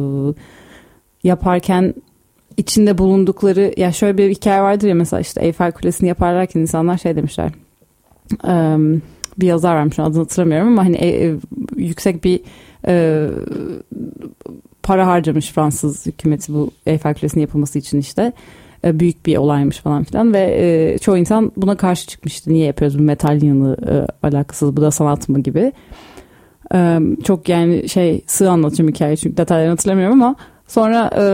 yaparken 1.28 1.93
içinde 2.58 2.98
bulundukları 2.98 3.74
ya 3.78 3.91
şöyle 3.91 4.17
bir 4.17 4.30
hikaye 4.30 4.62
vardır 4.62 4.88
ya 4.88 4.96
mesela 4.96 5.20
işte 5.20 5.41
Eyfel 5.46 5.72
Kulesi'ni 5.72 6.10
yaparlarken 6.10 6.60
insanlar 6.62 6.98
şey 6.98 7.15
demişler 7.15 7.52
e, 8.48 8.78
bir 9.38 9.48
yazar 9.48 9.76
varmış 9.76 10.00
adını 10.00 10.20
hatırlamıyorum 10.20 10.67
ama 10.67 10.86
hani 10.86 10.96
e, 10.96 11.28
e, 11.28 11.36
yüksek 11.76 12.24
bir 12.24 12.41
e, 12.88 13.28
para 14.84 15.08
harcamış 15.08 15.52
Fransız 15.52 16.06
hükümeti 16.06 16.54
bu 16.54 16.72
Eyfel 16.86 17.13
Kulesi'nin 17.13 17.41
yapılması 17.41 17.80
için 17.80 18.00
işte 18.00 18.34
e, 18.84 19.00
büyük 19.00 19.26
bir 19.26 19.38
olaymış 19.38 19.78
falan 19.78 20.04
filan 20.04 20.34
ve 20.34 20.58
e, 20.60 20.98
çoğu 20.98 21.18
insan 21.18 21.52
buna 21.58 21.78
karşı 21.78 22.08
çıkmıştı. 22.08 22.54
Niye 22.54 22.66
yapıyoruz 22.66 23.00
bu 23.00 23.04
metal 23.04 23.42
yanı 23.44 23.78
e, 23.88 24.28
alakasız 24.28 24.78
bu 24.78 24.82
da 24.82 24.92
sanat 24.92 25.30
mı 25.30 25.40
gibi. 25.40 25.72
E, 26.74 27.00
çok 27.24 27.50
yani 27.50 27.90
şey 27.90 28.22
sığ 28.28 28.50
anlatacağım 28.50 28.92
hikaye 28.92 29.16
çünkü 29.16 29.38
detaylarını 29.38 29.72
hatırlamıyorum 29.72 30.22
ama 30.22 30.36
sonra 30.68 31.12
e, 31.18 31.26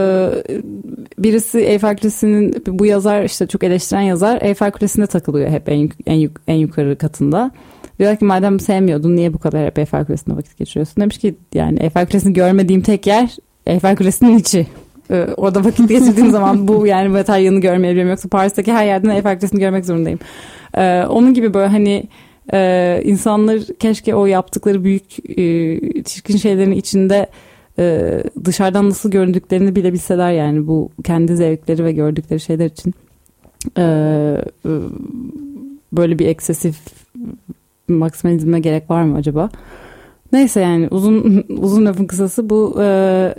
birisi 1.17 1.59
Eyfel 1.59 1.97
Kulesi'nin 1.97 2.63
bu 2.67 2.85
yazar 2.85 3.23
işte 3.23 3.47
çok 3.47 3.63
eleştiren 3.63 4.01
yazar 4.01 4.41
Eyfel 4.41 4.71
Kulesi'ne 4.71 5.07
takılıyor 5.07 5.49
hep 5.49 5.69
en, 5.69 5.89
en, 6.05 6.29
en 6.47 6.55
yukarı 6.55 6.97
katında. 6.97 7.51
Diyor 7.99 8.15
ki 8.15 8.25
madem 8.25 8.59
sevmiyordun 8.59 9.15
niye 9.15 9.33
bu 9.33 9.39
kadar 9.39 9.65
hep 9.65 9.79
Eyfel 9.79 10.05
Kulesi'nde 10.05 10.35
vakit 10.35 10.57
geçiriyorsun? 10.57 11.01
Demiş 11.01 11.17
ki 11.17 11.35
yani 11.53 11.79
Eyfel 11.79 12.05
Kulesi'ni 12.05 12.33
görmediğim 12.33 12.81
tek 12.81 13.07
yer 13.07 13.35
Eyfel 13.65 13.95
Kulesi'nin 13.95 14.37
içi 14.37 14.67
e, 15.13 15.27
orada 15.37 15.65
vakit 15.65 15.89
geçirdiğim 15.89 16.31
zaman 16.37 16.67
bu 16.67 16.87
yani 16.87 17.09
metal 17.09 17.43
yanı 17.43 17.59
görmeyebilirim. 17.59 18.09
Yoksa 18.09 18.29
Paris'teki 18.29 18.73
her 18.73 18.85
yerden 18.85 19.09
Eiffel 19.09 19.39
görmek 19.51 19.85
zorundayım. 19.85 20.19
E, 20.73 21.03
onun 21.09 21.33
gibi 21.33 21.53
böyle 21.53 21.67
hani 21.67 22.03
e, 22.53 23.01
insanlar 23.05 23.59
keşke 23.79 24.15
o 24.15 24.25
yaptıkları 24.25 24.83
büyük 24.83 25.29
e, 25.39 26.03
çirkin 26.03 26.37
şeylerin 26.37 26.71
içinde 26.71 27.27
e, 27.79 28.17
dışarıdan 28.45 28.89
nasıl 28.89 29.11
göründüklerini 29.11 29.75
bilebilseler 29.75 30.31
yani 30.31 30.67
bu 30.67 30.89
kendi 31.03 31.35
zevkleri 31.35 31.85
ve 31.85 31.91
gördükleri 31.91 32.39
şeyler 32.39 32.65
için 32.65 32.93
e, 33.77 33.83
e, 34.65 34.71
böyle 35.93 36.19
bir 36.19 36.27
eksesif 36.27 36.75
maksimalizme 37.87 38.59
gerek 38.59 38.89
var 38.89 39.03
mı 39.03 39.17
acaba? 39.17 39.49
Neyse 40.33 40.61
yani 40.61 40.87
uzun 40.91 41.45
uzun 41.57 41.85
lafın 41.85 42.05
kısası 42.05 42.49
bu 42.49 42.75
e, 42.81 42.85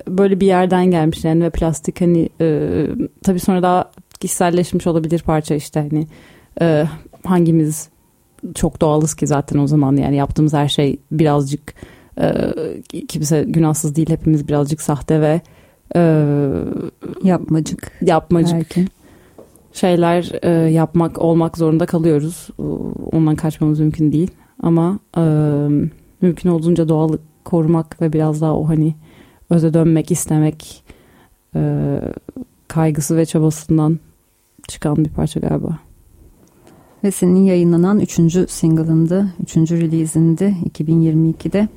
böyle 0.09 0.41
bir 0.41 0.47
yerden 0.47 0.91
gelmiş 0.91 1.25
yani 1.25 1.45
ve 1.45 1.51
plastik 1.51 2.01
hani 2.01 2.29
e, 2.41 2.87
tabii 3.23 3.41
sonra 3.41 3.63
daha 3.63 3.91
kişiselleşmiş 4.21 4.87
olabilir 4.87 5.23
parça 5.27 5.55
işte 5.55 5.81
hani 5.81 6.07
e, 6.61 6.85
hangimiz 7.25 7.89
çok 8.55 8.81
doğalız 8.81 9.15
ki 9.15 9.27
zaten 9.27 9.59
o 9.59 9.67
zaman 9.67 9.97
yani 9.97 10.17
yaptığımız 10.17 10.53
her 10.53 10.69
şey 10.69 10.97
birazcık 11.13 11.75
e, 12.21 12.33
kimse 13.09 13.45
günahsız 13.45 13.97
değil 13.97 14.09
hepimiz 14.11 14.49
birazcık 14.49 14.81
sahte 14.81 15.21
ve 15.21 15.41
e, 15.97 16.01
yapmacık. 17.23 17.93
Yapmacık. 18.03 18.55
Belki. 18.55 18.87
şeyler 19.73 20.33
e, 20.43 20.71
yapmak 20.71 21.19
olmak 21.19 21.59
zorunda 21.59 21.87
kalıyoruz. 21.87 22.49
Ondan 23.13 23.37
kaçmamız 23.37 23.81
mümkün 23.81 24.13
değil. 24.13 24.31
Ama 24.63 24.99
e, 25.17 25.23
mümkün 26.25 26.49
olduğunca 26.49 26.89
doğal 26.89 27.17
korumak 27.45 28.03
ve 28.03 28.13
biraz 28.13 28.41
daha 28.41 28.57
o 28.57 28.69
hani 28.69 28.95
öze 29.51 29.75
dönmek 29.75 30.11
istemek 30.11 30.85
e, 31.55 32.01
kaygısı 32.69 33.17
ve 33.17 33.27
çabasından 33.27 33.99
çıkan 34.69 34.97
bir 34.97 35.11
parça 35.11 35.41
galiba. 35.41 35.79
Ve 37.05 37.11
senin 37.11 37.45
yayınlanan 37.45 38.01
üçüncü 38.01 38.47
single'ındı, 38.49 39.35
üçüncü 39.43 39.81
release'indi 39.81 40.55
2022'de. 40.71 41.69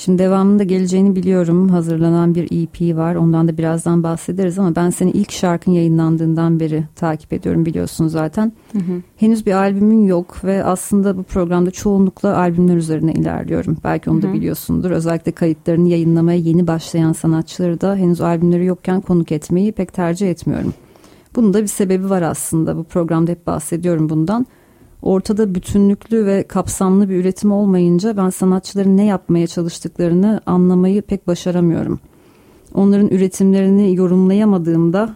Şimdi 0.00 0.18
devamında 0.18 0.62
geleceğini 0.62 1.16
biliyorum. 1.16 1.68
Hazırlanan 1.68 2.34
bir 2.34 2.44
EP 2.44 2.96
var. 2.96 3.14
Ondan 3.14 3.48
da 3.48 3.58
birazdan 3.58 4.02
bahsederiz 4.02 4.58
ama 4.58 4.76
ben 4.76 4.90
seni 4.90 5.10
ilk 5.10 5.32
şarkın 5.32 5.72
yayınlandığından 5.72 6.60
beri 6.60 6.84
takip 6.96 7.32
ediyorum 7.32 7.66
biliyorsun 7.66 8.08
zaten. 8.08 8.52
Hı 8.72 8.78
hı. 8.78 9.02
Henüz 9.16 9.46
bir 9.46 9.52
albümün 9.52 10.04
yok 10.04 10.44
ve 10.44 10.64
aslında 10.64 11.16
bu 11.16 11.22
programda 11.22 11.70
çoğunlukla 11.70 12.36
albümler 12.36 12.76
üzerine 12.76 13.12
ilerliyorum. 13.12 13.76
Belki 13.84 14.10
onu 14.10 14.22
hı 14.22 14.26
hı. 14.26 14.30
da 14.30 14.32
biliyorsundur. 14.32 14.90
Özellikle 14.90 15.32
kayıtlarını 15.32 15.88
yayınlamaya 15.88 16.38
yeni 16.38 16.66
başlayan 16.66 17.12
sanatçıları 17.12 17.80
da 17.80 17.96
henüz 17.96 18.20
albümleri 18.20 18.64
yokken 18.64 19.00
konuk 19.00 19.32
etmeyi 19.32 19.72
pek 19.72 19.92
tercih 19.92 20.30
etmiyorum. 20.30 20.74
Bunun 21.36 21.54
da 21.54 21.62
bir 21.62 21.66
sebebi 21.66 22.10
var 22.10 22.22
aslında. 22.22 22.76
Bu 22.76 22.84
programda 22.84 23.30
hep 23.30 23.46
bahsediyorum 23.46 24.08
bundan 24.08 24.46
ortada 25.02 25.54
bütünlüklü 25.54 26.26
ve 26.26 26.42
kapsamlı 26.42 27.08
bir 27.08 27.16
üretim 27.16 27.52
olmayınca 27.52 28.16
ben 28.16 28.30
sanatçıların 28.30 28.96
ne 28.96 29.04
yapmaya 29.04 29.46
çalıştıklarını 29.46 30.40
anlamayı 30.46 31.02
pek 31.02 31.26
başaramıyorum. 31.26 32.00
Onların 32.74 33.08
üretimlerini 33.08 33.96
yorumlayamadığımda, 33.96 35.14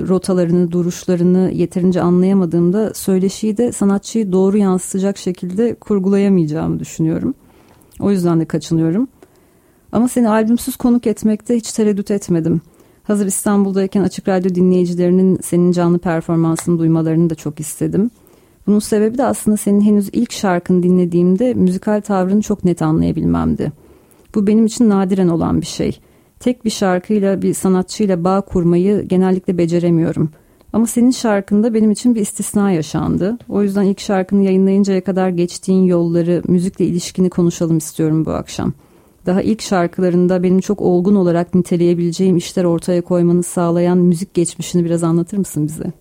rotalarını, 0.00 0.72
duruşlarını 0.72 1.50
yeterince 1.54 2.00
anlayamadığımda 2.00 2.94
söyleşiyi 2.94 3.56
de 3.56 3.72
sanatçıyı 3.72 4.32
doğru 4.32 4.58
yansıtacak 4.58 5.18
şekilde 5.18 5.74
kurgulayamayacağımı 5.74 6.80
düşünüyorum. 6.80 7.34
O 8.00 8.10
yüzden 8.10 8.40
de 8.40 8.44
kaçınıyorum. 8.44 9.08
Ama 9.92 10.08
seni 10.08 10.28
albümsüz 10.28 10.76
konuk 10.76 11.06
etmekte 11.06 11.56
hiç 11.56 11.72
tereddüt 11.72 12.10
etmedim. 12.10 12.60
Hazır 13.02 13.26
İstanbul'dayken 13.26 14.02
Açık 14.02 14.28
Radyo 14.28 14.54
dinleyicilerinin 14.54 15.38
senin 15.42 15.72
canlı 15.72 15.98
performansını 15.98 16.78
duymalarını 16.78 17.30
da 17.30 17.34
çok 17.34 17.60
istedim.'' 17.60 18.10
Bunun 18.68 18.78
sebebi 18.78 19.18
de 19.18 19.24
aslında 19.24 19.56
senin 19.56 19.80
henüz 19.80 20.08
ilk 20.12 20.32
şarkını 20.32 20.82
dinlediğimde 20.82 21.54
müzikal 21.54 22.00
tavrını 22.00 22.42
çok 22.42 22.64
net 22.64 22.82
anlayabilmemdi. 22.82 23.72
Bu 24.34 24.46
benim 24.46 24.66
için 24.66 24.88
nadiren 24.88 25.28
olan 25.28 25.60
bir 25.60 25.66
şey. 25.66 25.98
Tek 26.40 26.64
bir 26.64 26.70
şarkıyla 26.70 27.42
bir 27.42 27.54
sanatçıyla 27.54 28.24
bağ 28.24 28.40
kurmayı 28.40 29.02
genellikle 29.02 29.58
beceremiyorum. 29.58 30.30
Ama 30.72 30.86
senin 30.86 31.10
şarkında 31.10 31.74
benim 31.74 31.90
için 31.90 32.14
bir 32.14 32.20
istisna 32.20 32.70
yaşandı. 32.70 33.38
O 33.48 33.62
yüzden 33.62 33.82
ilk 33.82 34.00
şarkını 34.00 34.44
yayınlayıncaya 34.44 35.04
kadar 35.04 35.28
geçtiğin 35.28 35.84
yolları, 35.84 36.42
müzikle 36.48 36.84
ilişkini 36.84 37.30
konuşalım 37.30 37.78
istiyorum 37.78 38.24
bu 38.26 38.30
akşam. 38.30 38.72
Daha 39.26 39.42
ilk 39.42 39.62
şarkılarında 39.62 40.42
benim 40.42 40.60
çok 40.60 40.80
olgun 40.80 41.14
olarak 41.14 41.54
niteleyebileceğim 41.54 42.36
işler 42.36 42.64
ortaya 42.64 43.02
koymanı 43.02 43.42
sağlayan 43.42 43.98
müzik 43.98 44.34
geçmişini 44.34 44.84
biraz 44.84 45.04
anlatır 45.04 45.38
mısın 45.38 45.66
bize? 45.66 45.92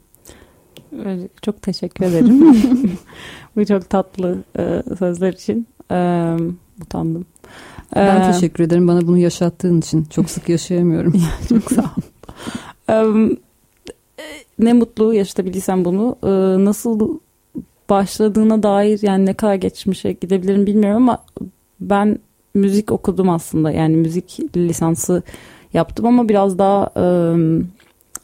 Çok 1.41 1.61
teşekkür 1.61 2.05
ederim. 2.05 2.55
Bu 3.55 3.65
çok 3.65 3.89
tatlı 3.89 4.37
e, 4.59 4.83
sözler 4.99 5.33
için. 5.33 5.67
Ee, 5.91 6.35
utandım. 6.81 7.25
Ben 7.95 8.21
ee, 8.21 8.31
teşekkür 8.31 8.63
ederim 8.63 8.87
bana 8.87 9.07
bunu 9.07 9.17
yaşattığın 9.17 9.79
için. 9.79 10.03
Çok 10.03 10.29
sık 10.29 10.49
yaşayamıyorum. 10.49 11.13
çok 11.49 11.71
sağ 11.71 11.81
ol. 11.81 12.01
Ee, 14.19 14.23
ne 14.59 14.73
mutlu 14.73 15.13
yaşatabildiysem 15.13 15.85
bunu. 15.85 16.15
Ee, 16.23 16.65
nasıl 16.65 17.19
başladığına 17.89 18.63
dair 18.63 18.99
yani 19.01 19.25
ne 19.25 19.33
kadar 19.33 19.55
geçmişe 19.55 20.11
gidebilirim 20.11 20.65
bilmiyorum 20.65 21.03
ama 21.03 21.23
ben 21.79 22.19
müzik 22.53 22.91
okudum 22.91 23.29
aslında. 23.29 23.71
Yani 23.71 23.95
müzik 23.95 24.39
lisansı 24.57 25.23
yaptım 25.73 26.05
ama 26.05 26.29
biraz 26.29 26.57
daha 26.57 26.89
ıı, 26.97 27.61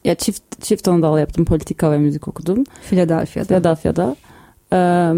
ya 0.04 0.14
çift 0.14 0.62
çift 0.62 0.88
anadal 0.88 1.18
yaptım. 1.18 1.44
Politika 1.44 1.92
ve 1.92 1.98
müzik 1.98 2.28
okudum. 2.28 2.64
Philadelphia'da. 2.90 3.46
Philadelphia'da. 3.46 4.16
Ee, 4.72 5.12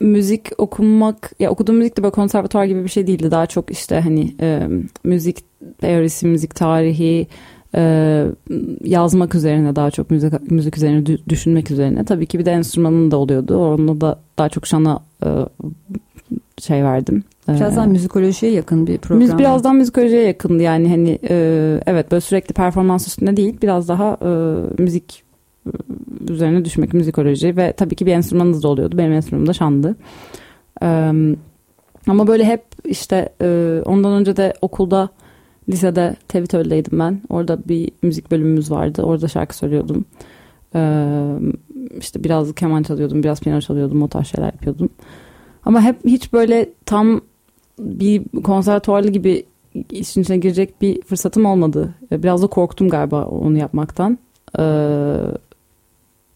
müzik 0.00 0.48
okumak 0.58 1.32
ya 1.38 1.50
okuduğum 1.50 1.76
müzik 1.76 1.96
de 1.96 2.02
böyle 2.02 2.12
konservatuar 2.12 2.64
gibi 2.64 2.84
bir 2.84 2.88
şey 2.88 3.06
değildi. 3.06 3.30
Daha 3.30 3.46
çok 3.46 3.70
işte 3.70 4.00
hani 4.00 4.34
e, 4.40 4.68
müzik 5.04 5.44
teorisi, 5.80 6.26
müzik 6.26 6.54
tarihi, 6.54 7.26
e, 7.74 8.24
yazmak 8.84 9.34
üzerine 9.34 9.76
daha 9.76 9.90
çok 9.90 10.10
müzik 10.10 10.50
müzik 10.50 10.76
üzerine 10.76 11.06
düşünmek 11.28 11.70
üzerine. 11.70 12.04
Tabii 12.04 12.26
ki 12.26 12.38
bir 12.38 12.44
de 12.44 12.50
enstrümanın 12.50 13.10
da 13.10 13.16
oluyordu. 13.16 13.74
Onda 13.74 14.00
da 14.00 14.18
daha 14.38 14.48
çok 14.48 14.66
şana 14.66 15.00
e, 15.24 15.28
şey 16.58 16.84
verdim. 16.84 17.24
Birazdan 17.56 17.88
ee, 17.88 17.92
müzikolojiye 17.92 18.52
yakın 18.52 18.86
bir 18.86 18.98
program. 18.98 19.18
Müz, 19.18 19.38
birazdan 19.38 19.76
müzikolojiye 19.76 20.22
yakındı 20.22 20.62
yani 20.62 20.88
hani 20.88 21.18
e, 21.30 21.80
evet 21.86 22.10
böyle 22.12 22.20
sürekli 22.20 22.52
performans 22.52 23.06
üstünde 23.06 23.36
değil 23.36 23.58
biraz 23.62 23.88
daha 23.88 24.16
e, 24.22 24.28
müzik 24.82 25.22
e, 25.66 25.70
üzerine 26.32 26.64
düşmek 26.64 26.94
müzikoloji 26.94 27.56
ve 27.56 27.72
tabii 27.72 27.94
ki 27.94 28.06
bir 28.06 28.12
enstrümanınız 28.12 28.62
da 28.62 28.68
oluyordu. 28.68 28.98
Benim 28.98 29.12
enstrümanım 29.12 29.46
da 29.46 29.52
şandı. 29.52 29.96
E, 30.82 31.12
ama 32.06 32.26
böyle 32.26 32.44
hep 32.44 32.62
işte 32.84 33.28
e, 33.42 33.80
ondan 33.84 34.12
önce 34.12 34.36
de 34.36 34.54
okulda 34.62 35.08
lisede 35.68 36.16
Tevitöl'deydim 36.28 36.98
ben. 36.98 37.20
Orada 37.28 37.58
bir 37.68 37.90
müzik 38.02 38.30
bölümümüz 38.30 38.70
vardı. 38.70 39.02
Orada 39.02 39.28
şarkı 39.28 39.56
söylüyordum. 39.56 40.04
Ee, 40.74 41.38
işte 41.98 42.24
biraz 42.24 42.54
keman 42.54 42.82
çalıyordum, 42.82 43.22
biraz 43.22 43.40
piyano 43.40 43.60
çalıyordum, 43.60 44.02
o 44.02 44.08
tarz 44.08 44.26
şeyler 44.26 44.52
yapıyordum. 44.52 44.88
Ama 45.64 45.82
hep 45.82 46.04
hiç 46.04 46.32
böyle 46.32 46.68
tam 46.86 47.20
bir 47.80 48.42
konservatuarlı 48.42 49.10
gibi 49.10 49.44
işin 49.90 50.22
içine 50.22 50.36
girecek 50.36 50.82
bir 50.82 51.02
fırsatım 51.02 51.46
olmadı. 51.46 51.94
Biraz 52.12 52.42
da 52.42 52.46
korktum 52.46 52.88
galiba 52.88 53.24
onu 53.24 53.58
yapmaktan. 53.58 54.18
Ee, 54.58 55.16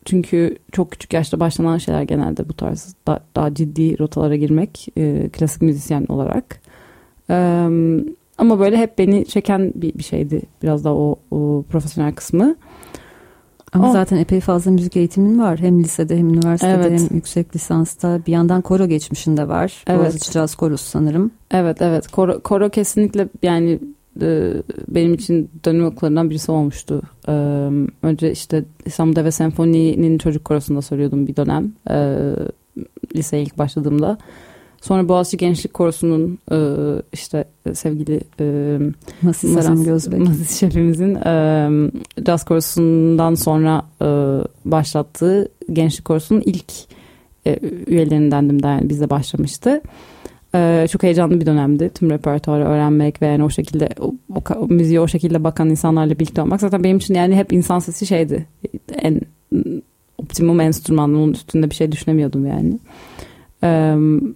çünkü 0.05 0.57
çok 0.73 0.91
küçük 0.91 1.13
yaşta 1.13 1.41
başlanan 1.41 1.79
şeyler 1.79 2.03
genelde 2.03 2.49
bu 2.49 2.53
tarz 2.53 2.95
daha, 3.07 3.21
daha 3.37 3.55
ciddi 3.55 3.99
rotalara 3.99 4.37
girmek 4.37 4.89
e, 4.97 5.29
klasik 5.33 5.63
müzisyen 5.63 6.07
olarak. 6.09 6.61
Ama 8.39 8.59
böyle 8.59 8.77
hep 8.77 8.99
beni 8.99 9.25
çeken 9.25 9.73
bir, 9.75 9.95
bir 9.95 10.03
şeydi 10.03 10.43
biraz 10.63 10.85
da 10.85 10.95
o, 10.95 11.17
o 11.31 11.65
profesyonel 11.71 12.15
kısmı. 12.15 12.57
Ama 13.75 13.91
o. 13.91 13.93
zaten 13.93 14.17
epey 14.17 14.41
fazla 14.41 14.71
müzik 14.71 14.97
eğitimin 14.97 15.39
var. 15.39 15.59
Hem 15.59 15.85
lisede 15.85 16.17
hem 16.19 16.29
üniversitede 16.29 16.87
evet. 16.89 17.01
hem 17.01 17.17
yüksek 17.17 17.57
lisansta. 17.57 18.21
Bir 18.27 18.33
yandan 18.33 18.63
koro 18.63 18.87
geçmişinde 18.87 19.49
var. 19.49 19.85
Evet. 19.87 20.01
Boğaziçi 20.01 20.33
Caz 20.33 20.55
Korosu 20.55 20.85
sanırım. 20.85 21.31
Evet 21.51 21.83
evet. 21.83 22.09
Koro, 22.09 22.41
koro 22.41 22.69
kesinlikle 22.71 23.29
yani 23.43 23.79
e, 24.23 24.53
benim 24.89 25.15
için 25.15 25.51
dönüm 25.65 25.87
okullarından 25.87 26.31
birisi 26.31 26.53
olmuştu. 26.53 27.03
E, 27.29 27.33
önce 28.03 28.33
işte 28.33 28.65
İstanbul 28.85 29.17
Deve 29.17 29.31
Senfoni'nin 29.31 30.19
çocuk 30.19 30.45
korosunda 30.45 30.83
söylüyordum 30.83 31.27
bir 31.27 31.37
dönem. 31.37 31.73
E, 31.91 32.19
liseye 33.17 33.43
ilk 33.43 33.59
başladığımda. 33.59 34.19
Sonra 34.85 35.09
Boğaziçi 35.09 35.37
Gençlik 35.37 35.75
Korosu'nun 35.75 36.39
e, 36.53 36.59
işte 37.13 37.45
sevgili 37.73 38.21
e, 38.41 38.79
Masis 39.23 39.55
Saram 39.55 39.85
Gözbek 39.85 40.19
Masis 40.19 40.61
şefimizin 40.61 41.15
e, 41.15 41.71
caz 42.25 42.45
korosundan 42.45 43.35
sonra 43.35 43.83
e, 44.03 44.07
başlattığı 44.65 45.49
Gençlik 45.73 46.05
Korosu'nun 46.05 46.43
ilk 46.45 46.73
e, 47.47 47.59
üyelerindendim 47.87 48.63
de 48.63 48.67
yani 48.67 48.89
bizde 48.89 49.11
başlamıştı. 49.11 49.83
E, 50.55 50.87
çok 50.91 51.03
heyecanlı 51.03 51.41
bir 51.41 51.47
dönemdi. 51.47 51.91
Tüm 51.95 52.11
repertuarı 52.11 52.65
öğrenmek 52.65 53.23
ve 53.23 53.27
yani 53.27 53.45
o 53.45 53.51
şekilde 53.51 53.89
o, 54.01 54.15
o, 54.35 54.43
o 54.57 54.67
müziğe 54.67 55.01
o 55.01 55.09
şekilde 55.09 55.45
bakan 55.45 55.71
insanlarla 55.71 56.15
birlikte 56.15 56.43
olmak 56.43 56.61
zaten 56.61 56.85
benim 56.85 56.97
için 56.97 57.15
yani 57.15 57.37
hep 57.37 57.53
insan 57.53 57.79
sesi 57.79 58.07
şeydi. 58.07 58.47
En 59.03 59.21
optimum 60.19 60.61
enstrüman 60.61 61.15
onun 61.15 61.33
üstünde 61.33 61.71
bir 61.71 61.75
şey 61.75 61.93
düşünemiyordum 61.93 62.47
yani. 62.47 62.79
Evet 63.63 64.35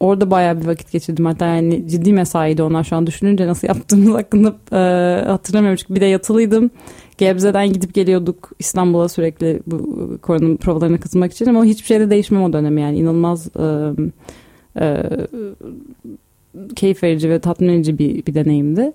orada 0.00 0.30
bayağı 0.30 0.60
bir 0.60 0.66
vakit 0.66 0.92
geçirdim. 0.92 1.26
Hatta 1.26 1.46
yani 1.46 1.88
ciddi 1.88 2.12
mesaiydi 2.12 2.62
onlar 2.62 2.84
şu 2.84 2.96
an 2.96 3.06
düşününce 3.06 3.46
nasıl 3.46 3.68
yaptığımız 3.68 4.14
hakkında 4.14 4.54
e, 4.72 5.24
hatırlamıyorum. 5.26 5.76
Çünkü 5.76 5.94
bir 5.94 6.00
de 6.00 6.06
yatılıydım. 6.06 6.70
Gebze'den 7.18 7.72
gidip 7.72 7.94
geliyorduk 7.94 8.50
İstanbul'a 8.58 9.08
sürekli 9.08 9.60
bu 9.66 10.18
koronun 10.22 10.56
provalarına 10.56 11.00
katılmak 11.00 11.32
için 11.32 11.46
ama 11.46 11.64
hiçbir 11.64 11.86
şeyde 11.86 12.10
değişmem 12.10 12.42
o 12.42 12.52
dönem 12.52 12.78
yani 12.78 12.98
inanılmaz 12.98 13.48
e, 13.56 13.92
e, 14.80 15.02
keyif 16.76 17.02
verici 17.02 17.30
ve 17.30 17.38
tatmin 17.38 17.68
edici 17.68 17.98
bir, 17.98 18.26
bir 18.26 18.34
deneyimdi. 18.34 18.92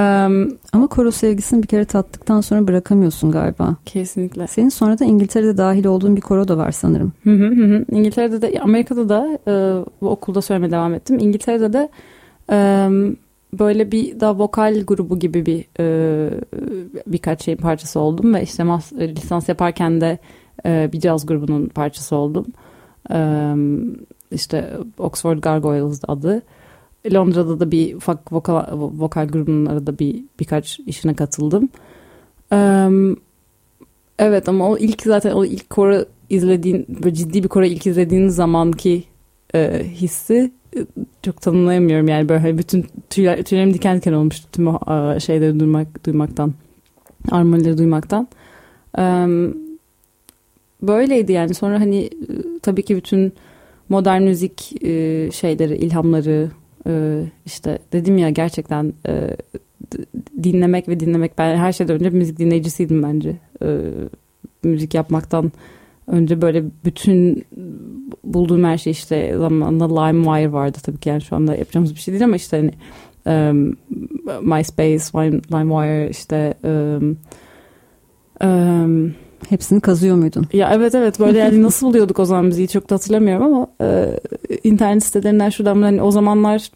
Um, 0.00 0.58
Ama 0.72 0.86
koro 0.86 1.10
sevgisini 1.10 1.62
bir 1.62 1.66
kere 1.66 1.84
tattıktan 1.84 2.40
sonra 2.40 2.68
bırakamıyorsun 2.68 3.30
galiba. 3.30 3.76
Kesinlikle. 3.86 4.46
Senin 4.46 4.68
sonra 4.68 4.98
da 4.98 5.04
İngiltere'de 5.04 5.56
dahil 5.56 5.84
olduğun 5.84 6.16
bir 6.16 6.20
koro 6.20 6.48
da 6.48 6.56
var 6.56 6.72
sanırım. 6.72 7.12
Hı 7.24 7.30
hı 7.30 7.46
hı. 7.46 7.84
İngiltere'de 7.90 8.42
de 8.42 8.60
Amerika'da 8.60 9.08
da 9.08 9.38
e, 9.48 9.52
bu 10.00 10.10
okulda 10.10 10.42
söylemeye 10.42 10.70
devam 10.70 10.94
ettim. 10.94 11.18
İngiltere'de 11.18 11.72
de 11.72 11.88
e, 12.50 12.88
böyle 13.58 13.92
bir 13.92 14.20
da 14.20 14.38
vokal 14.38 14.82
grubu 14.86 15.18
gibi 15.18 15.46
bir 15.46 15.64
e, 15.80 16.30
birkaç 17.06 17.44
şeyin 17.44 17.58
parçası 17.58 18.00
oldum 18.00 18.34
ve 18.34 18.42
işte 18.42 18.62
mas, 18.62 18.92
e, 18.92 19.16
lisans 19.16 19.48
yaparken 19.48 20.00
de 20.00 20.18
e, 20.66 20.90
bir 20.92 21.00
caz 21.00 21.26
grubunun 21.26 21.66
parçası 21.66 22.16
oldum. 22.16 22.46
E, 23.12 23.54
işte 24.32 24.70
Oxford 24.98 25.38
Gargoyles 25.38 26.00
adı. 26.08 26.42
Londra'da 27.12 27.60
da 27.60 27.70
bir 27.70 27.94
ufak 27.94 28.32
vokal, 28.32 28.66
vokal 28.72 29.28
grubunun 29.28 29.66
arada 29.66 29.98
bir 29.98 30.24
birkaç 30.40 30.80
işine 30.80 31.14
katıldım. 31.14 31.68
Um, 32.52 33.16
evet 34.18 34.48
ama 34.48 34.68
o 34.68 34.78
ilk 34.78 35.02
zaten 35.02 35.32
o 35.32 35.44
ilk 35.44 35.70
koro 35.70 36.04
izlediğin 36.30 36.86
böyle 36.88 37.14
ciddi 37.14 37.42
bir 37.42 37.48
koro 37.48 37.64
ilk 37.64 37.86
izlediğin 37.86 38.28
zamanki 38.28 39.04
e, 39.54 39.84
hissi 39.84 40.52
çok 41.22 41.40
tanımlayamıyorum 41.40 42.08
yani 42.08 42.28
böyle 42.28 42.40
hani 42.40 42.58
bütün 42.58 42.86
tüyler, 43.10 43.42
tüylerim 43.42 43.74
diken 43.74 43.96
diken 43.96 44.12
olmuştu 44.12 44.48
tüm 44.52 44.66
o 44.66 44.78
e, 45.14 45.20
şeyleri 45.20 45.60
duymak, 45.60 46.06
duymaktan 46.06 46.54
armonileri 47.30 47.78
duymaktan. 47.78 48.28
Um, 48.98 49.56
böyleydi 50.82 51.32
yani 51.32 51.54
sonra 51.54 51.80
hani 51.80 52.10
tabii 52.62 52.82
ki 52.82 52.96
bütün 52.96 53.32
modern 53.88 54.22
müzik 54.22 54.84
e, 54.84 55.30
şeyleri 55.32 55.76
ilhamları 55.76 56.50
ee, 56.86 57.22
işte 57.46 57.78
dedim 57.92 58.18
ya 58.18 58.30
gerçekten 58.30 58.92
e, 59.08 59.36
dinlemek 60.42 60.88
ve 60.88 61.00
dinlemek 61.00 61.38
ben 61.38 61.56
her 61.56 61.72
şeyden 61.72 61.96
önce 61.96 62.10
müzik 62.10 62.38
dinleyicisiydim 62.38 63.02
bence. 63.02 63.36
Ee, 63.62 63.78
müzik 64.62 64.94
yapmaktan 64.94 65.52
önce 66.06 66.42
böyle 66.42 66.64
bütün 66.84 67.44
bulduğum 68.24 68.64
her 68.64 68.78
şey 68.78 68.90
işte 68.90 69.34
zamanında 69.38 70.00
LimeWire 70.00 70.52
vardı 70.52 70.78
tabii 70.82 70.98
ki. 70.98 71.08
Yani 71.08 71.22
şu 71.22 71.36
anda 71.36 71.56
yapacağımız 71.56 71.94
bir 71.94 72.00
şey 72.00 72.12
değil 72.12 72.24
ama 72.24 72.36
işte 72.36 72.56
hani 72.56 72.72
um, 73.50 73.76
MySpace, 74.42 75.04
LimeWire 75.52 76.10
işte 76.10 76.54
um, 76.64 77.16
um, 78.48 79.14
Hepsini 79.48 79.80
kazıyor 79.80 80.16
muydun? 80.16 80.46
Ya 80.52 80.70
evet 80.74 80.94
evet 80.94 81.20
böyle 81.20 81.38
yani 81.38 81.62
nasıl 81.70 81.86
buluyorduk 81.86 82.18
o 82.18 82.24
zaman 82.24 82.44
müziği 82.44 82.68
çok 82.68 82.90
da 82.90 82.94
hatırlamıyorum 82.94 83.42
ama 83.54 83.66
e, 83.80 84.20
internet 84.64 85.04
sitelerinden 85.04 85.50
şuradan 85.50 85.82
hani 85.82 86.02
o 86.02 86.10
zamanlar 86.10 86.70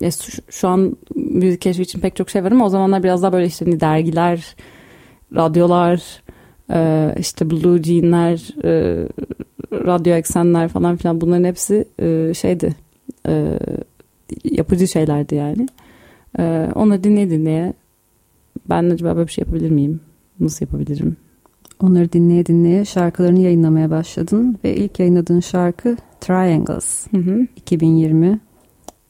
e, 0.00 0.10
şu, 0.10 0.42
şu 0.50 0.68
an 0.68 0.96
müzik 1.14 1.60
keşfi 1.60 1.82
için 1.82 2.00
pek 2.00 2.16
çok 2.16 2.30
şey 2.30 2.44
var 2.44 2.52
ama 2.52 2.66
o 2.66 2.68
zamanlar 2.68 3.02
biraz 3.02 3.22
daha 3.22 3.32
böyle 3.32 3.46
işte 3.46 3.64
hani 3.64 3.80
dergiler, 3.80 4.56
radyolar, 5.34 6.22
e, 6.72 7.10
işte 7.18 7.50
Blue 7.50 7.82
Jean'ler, 7.82 8.54
e, 8.64 9.04
radyo 9.72 10.14
eksenler 10.14 10.68
falan 10.68 10.96
filan 10.96 11.20
bunların 11.20 11.44
hepsi 11.44 11.88
e, 11.98 12.34
şeydi 12.34 12.74
e, 13.28 13.58
yapıcı 14.44 14.88
şeylerdi 14.88 15.34
yani. 15.34 15.66
E, 16.38 16.68
onları 16.74 17.04
dinleye 17.04 17.30
dinleye 17.30 17.72
ben 18.68 18.90
acaba 18.90 19.16
böyle 19.16 19.26
bir 19.26 19.32
şey 19.32 19.44
yapabilir 19.44 19.70
miyim? 19.70 20.00
Nasıl 20.40 20.66
yapabilirim? 20.66 21.16
Onları 21.80 22.12
dinleye 22.12 22.46
dinleye 22.46 22.84
şarkılarını 22.84 23.40
yayınlamaya 23.40 23.90
başladın 23.90 24.58
ve 24.64 24.76
ilk 24.76 24.98
yayınladığın 25.00 25.40
şarkı 25.40 25.96
Triangles. 26.20 27.06
Hı 27.10 27.16
hı. 27.16 27.46
2020. 27.56 28.40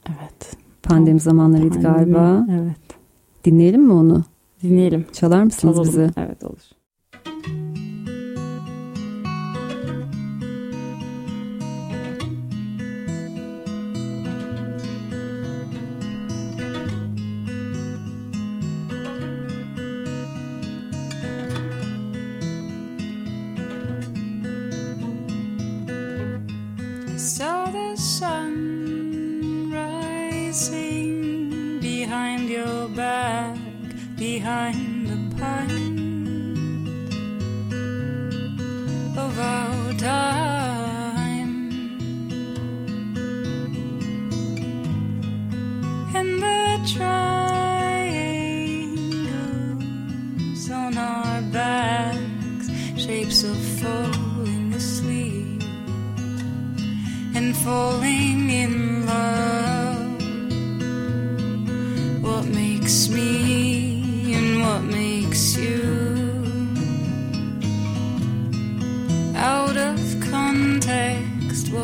Evet. 0.07 0.57
Pandemi 0.83 1.19
zamanlarıydı 1.19 1.81
Pandemi, 1.81 1.93
galiba. 2.13 2.47
Evet. 2.51 2.77
Dinleyelim 3.45 3.83
mi 3.83 3.93
onu? 3.93 4.23
Dinleyelim. 4.63 5.05
Çalar 5.13 5.43
mısınız 5.43 5.75
Çalalım. 5.75 5.91
bize? 5.91 6.09
Evet 6.17 6.43
olur. 6.43 6.61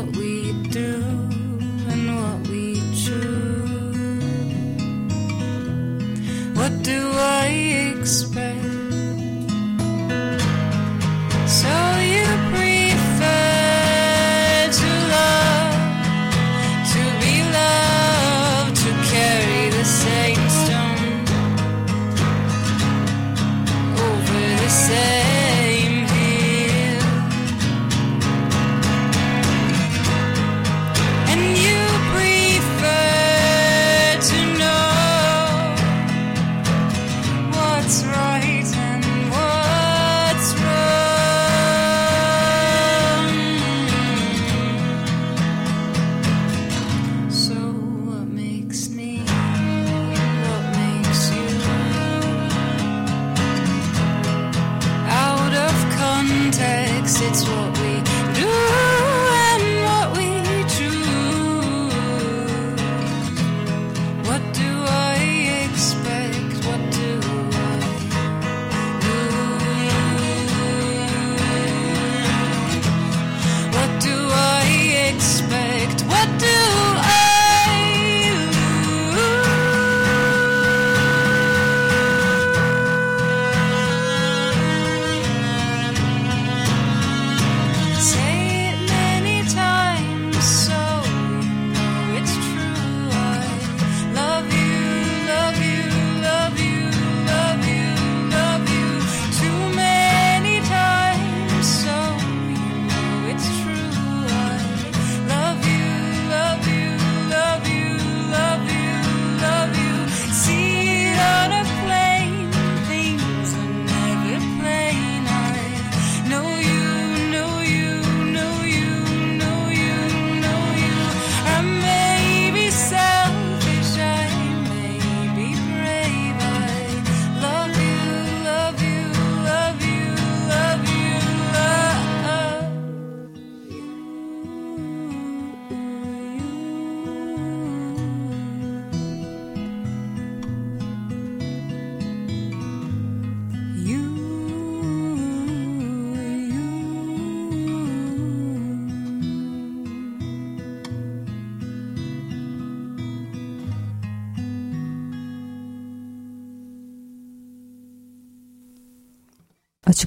What 0.02 0.16
we 0.16 0.41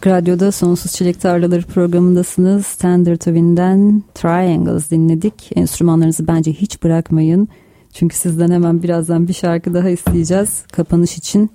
Radyo'da 0.06 0.52
Sonsuz 0.52 0.92
Çilek 0.92 1.22
Tarlaları 1.22 1.62
programındasınız. 1.62 2.76
Tender 2.76 3.16
Twin'den 3.16 4.04
Triangles 4.14 4.92
dinledik. 4.92 5.52
Enstrümanlarınızı 5.56 6.28
bence 6.28 6.54
hiç 6.54 6.84
bırakmayın. 6.84 7.48
Çünkü 7.94 8.16
sizden 8.16 8.52
hemen 8.52 8.84
birazdan 8.84 9.28
bir 9.28 9.34
şarkı 9.34 9.74
daha 9.74 9.90
isteyeceğiz 9.90 10.64
kapanış 10.72 11.18
için. 11.18 11.52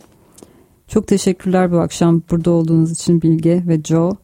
Çok 0.88 1.06
teşekkürler 1.06 1.72
bu 1.72 1.78
akşam 1.78 2.22
burada 2.30 2.50
olduğunuz 2.50 2.92
için 2.92 3.22
Bilge 3.22 3.62
ve 3.68 3.82
Joe. 3.82 4.16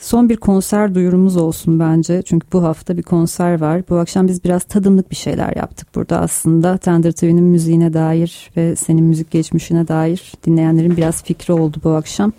Son 0.00 0.28
bir 0.28 0.36
konser 0.36 0.94
duyurumuz 0.94 1.36
olsun 1.36 1.80
bence. 1.80 2.22
Çünkü 2.22 2.46
bu 2.52 2.62
hafta 2.62 2.96
bir 2.96 3.02
konser 3.02 3.60
var. 3.60 3.82
Bu 3.88 3.96
akşam 3.96 4.28
biz 4.28 4.44
biraz 4.44 4.64
tadımlık 4.64 5.10
bir 5.10 5.16
şeyler 5.16 5.56
yaptık 5.56 5.88
burada 5.94 6.20
aslında. 6.20 6.78
Tender 6.78 7.12
TV'nin 7.12 7.44
müziğine 7.44 7.92
dair 7.92 8.50
ve 8.56 8.76
senin 8.76 9.04
müzik 9.04 9.30
geçmişine 9.30 9.88
dair 9.88 10.32
dinleyenlerin 10.46 10.96
biraz 10.96 11.22
fikri 11.22 11.52
oldu 11.52 11.76
bu 11.84 11.90
akşam. 11.90 12.32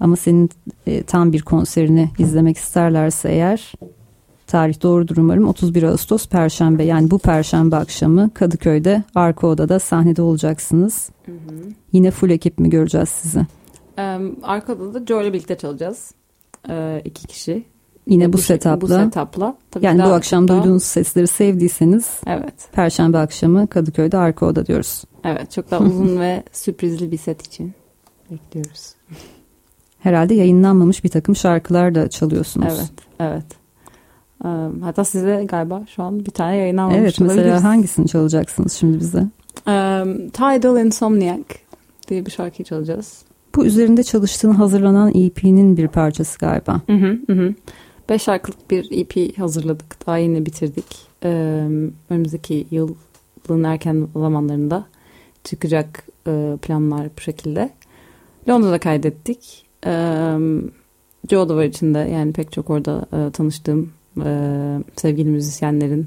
Ama 0.00 0.16
senin 0.16 0.50
e, 0.86 1.02
tam 1.02 1.32
bir 1.32 1.42
konserini 1.42 2.10
izlemek 2.18 2.56
isterlerse 2.56 3.28
eğer 3.28 3.72
tarih 4.46 4.82
doğrudur 4.82 5.16
umarım 5.16 5.48
31 5.48 5.82
Ağustos 5.82 6.28
Perşembe 6.28 6.84
yani 6.84 7.10
bu 7.10 7.18
Perşembe 7.18 7.76
akşamı 7.76 8.30
Kadıköy'de 8.34 9.02
arka 9.14 9.46
odada 9.46 9.78
sahnede 9.78 10.22
olacaksınız. 10.22 11.10
Yine 11.92 12.10
full 12.10 12.30
ekip 12.30 12.58
mi 12.58 12.70
göreceğiz 12.70 13.08
sizi? 13.08 13.40
Ee, 13.98 14.18
arkada 14.42 14.94
da 14.94 15.06
Joe 15.06 15.22
ile 15.22 15.32
birlikte 15.32 15.58
çalacağız. 15.58 16.19
Ee, 16.68 17.02
iki 17.04 17.26
kişi. 17.26 17.64
Yine 18.06 18.32
bu, 18.32 18.36
şek- 18.36 18.40
setupla. 18.40 18.80
Bu 18.80 18.86
setupla. 18.86 19.56
Tabii 19.70 19.86
yani 19.86 20.02
bu 20.02 20.06
akşam 20.08 20.48
daha- 20.48 20.62
duyduğunuz 20.62 20.82
sesleri 20.82 21.26
sevdiyseniz 21.26 22.20
Evet. 22.26 22.54
Perşembe 22.72 23.18
akşamı 23.18 23.66
Kadıköy'de 23.66 24.16
arka 24.16 24.46
oda 24.46 24.66
diyoruz. 24.66 25.04
Evet. 25.24 25.50
Çok 25.50 25.70
daha 25.70 25.84
uzun 25.84 26.20
ve 26.20 26.42
sürprizli 26.52 27.10
bir 27.12 27.16
set 27.18 27.46
için 27.46 27.72
bekliyoruz. 28.30 28.94
Herhalde 29.98 30.34
yayınlanmamış 30.34 31.04
bir 31.04 31.08
takım 31.08 31.36
şarkılar 31.36 31.94
da 31.94 32.08
çalıyorsunuz. 32.10 32.74
Evet. 32.78 32.90
Evet. 33.20 33.44
Ee, 34.44 34.48
hatta 34.82 35.04
size 35.04 35.44
galiba 35.48 35.82
şu 35.96 36.02
an 36.02 36.20
bir 36.26 36.30
tane 36.30 36.56
yayınlanmamış 36.56 36.98
Evet 37.00 37.20
mesela 37.20 37.40
olabiliriz. 37.40 37.64
hangisini 37.64 38.08
çalacaksınız 38.08 38.72
şimdi 38.72 39.00
bize? 39.00 39.18
Ee, 39.68 40.04
Tidal 40.32 40.84
Insomniac 40.86 41.44
diye 42.08 42.26
bir 42.26 42.30
şarkıyı 42.30 42.64
çalacağız. 42.66 43.22
Bu 43.56 43.66
üzerinde 43.66 44.02
çalıştığın 44.02 44.52
hazırlanan 44.52 45.12
EP'nin 45.14 45.76
bir 45.76 45.88
parçası 45.88 46.38
galiba. 46.38 46.80
Hı 46.86 46.92
hı 46.92 47.32
hı. 47.32 47.54
Beş 48.08 48.22
şarkılık 48.22 48.70
bir 48.70 48.88
EP 48.90 49.38
hazırladık. 49.38 50.06
Daha 50.06 50.18
yeni 50.18 50.46
bitirdik. 50.46 50.84
Ee, 51.24 51.28
önümüzdeki 52.10 52.66
yılın 52.70 53.64
erken 53.64 54.08
zamanlarında 54.14 54.86
çıkacak 55.44 56.04
e, 56.26 56.56
planlar 56.62 57.08
bu 57.16 57.20
şekilde. 57.20 57.70
Londra'da 58.48 58.78
kaydettik. 58.78 59.66
Ee, 59.86 60.36
Joe 61.30 61.48
da 61.48 61.56
var 61.56 61.64
içinde. 61.64 61.98
Yani 61.98 62.32
pek 62.32 62.52
çok 62.52 62.70
orada 62.70 63.06
e, 63.12 63.30
tanıştığım 63.30 63.92
e, 64.24 64.30
sevgili 64.96 65.28
müzisyenlerin 65.28 66.06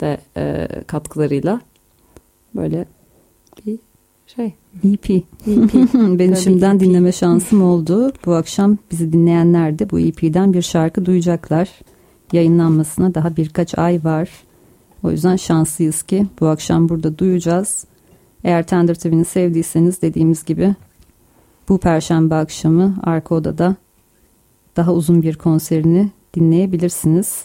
de 0.00 0.18
e, 0.36 0.68
katkılarıyla 0.86 1.60
böyle 2.54 2.86
bir 3.66 3.78
şey. 4.26 4.54
EP. 4.84 5.10
EP. 5.10 5.24
Benim 5.94 6.36
şimdiden 6.36 6.74
EP. 6.74 6.80
dinleme 6.80 7.12
şansım 7.12 7.62
oldu. 7.62 8.12
Bu 8.26 8.34
akşam 8.34 8.78
bizi 8.90 9.12
dinleyenler 9.12 9.78
de 9.78 9.90
bu 9.90 10.00
EP'den 10.00 10.52
bir 10.52 10.62
şarkı 10.62 11.06
duyacaklar. 11.06 11.68
Yayınlanmasına 12.32 13.14
daha 13.14 13.36
birkaç 13.36 13.78
ay 13.78 14.04
var. 14.04 14.30
O 15.02 15.10
yüzden 15.10 15.36
şanslıyız 15.36 16.02
ki 16.02 16.26
bu 16.40 16.46
akşam 16.46 16.88
burada 16.88 17.18
duyacağız. 17.18 17.84
Eğer 18.44 18.66
Tender 18.66 18.94
TV'ni 18.94 19.24
sevdiyseniz 19.24 20.02
dediğimiz 20.02 20.44
gibi 20.44 20.74
bu 21.68 21.78
perşembe 21.78 22.34
akşamı 22.34 22.96
arka 23.02 23.34
odada 23.34 23.76
daha 24.76 24.92
uzun 24.92 25.22
bir 25.22 25.36
konserini 25.36 26.10
dinleyebilirsiniz. 26.34 27.44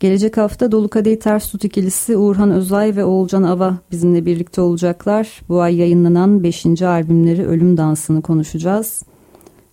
Gelecek 0.00 0.36
hafta 0.36 0.72
Dolu 0.72 0.88
Kadehi 0.88 1.18
Ters 1.18 1.50
Tut 1.50 1.64
ikilisi 1.64 2.16
Uğurhan 2.16 2.50
Özay 2.50 2.96
ve 2.96 3.04
Oğulcan 3.04 3.42
Ava 3.42 3.74
bizimle 3.90 4.26
birlikte 4.26 4.60
olacaklar. 4.60 5.42
Bu 5.48 5.60
ay 5.60 5.76
yayınlanan 5.76 6.42
5. 6.42 6.82
albümleri 6.82 7.46
Ölüm 7.46 7.76
Dansı'nı 7.76 8.22
konuşacağız. 8.22 9.02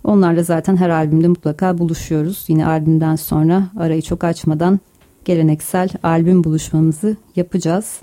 Onlarla 0.04 0.44
zaten 0.44 0.76
her 0.76 0.90
albümde 0.90 1.28
mutlaka 1.28 1.78
buluşuyoruz. 1.78 2.46
Yine 2.48 2.66
albümden 2.66 3.16
sonra 3.16 3.70
arayı 3.80 4.02
çok 4.02 4.24
açmadan 4.24 4.80
geleneksel 5.26 5.90
albüm 6.04 6.44
buluşmamızı 6.44 7.18
yapacağız. 7.36 8.02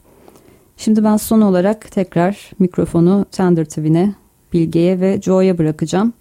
Şimdi 0.76 1.04
ben 1.04 1.16
son 1.16 1.40
olarak 1.40 1.90
tekrar 1.90 2.50
mikrofonu 2.58 3.26
Tender 3.32 3.64
TV'ne, 3.64 4.14
Bilge'ye 4.52 5.00
ve 5.00 5.20
Joe'ya 5.22 5.58
bırakacağım. 5.58 6.12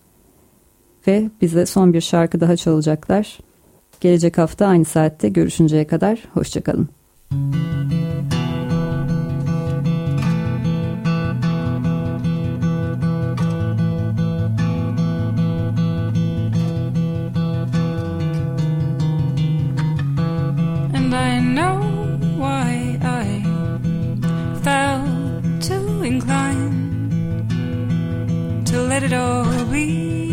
Ve 1.07 1.29
bize 1.41 1.65
son 1.65 1.93
bir 1.93 2.01
şarkı 2.01 2.39
daha 2.39 2.55
çalacaklar. 2.55 3.39
Gelecek 4.01 4.37
hafta 4.37 4.67
aynı 4.67 4.85
saatte 4.85 5.29
görüşünceye 5.29 5.87
kadar 5.87 6.19
hoşçakalın. 6.33 6.89
And 20.93 21.13
I 21.13 21.39
know 21.39 21.79
why 22.37 22.97
I 23.03 23.43
felt 24.63 25.61
too 25.61 26.03
inclined 26.03 26.79
to 28.67 28.77
let 28.81 29.03
it 29.03 29.13
all 29.13 29.45
be. 29.71 30.28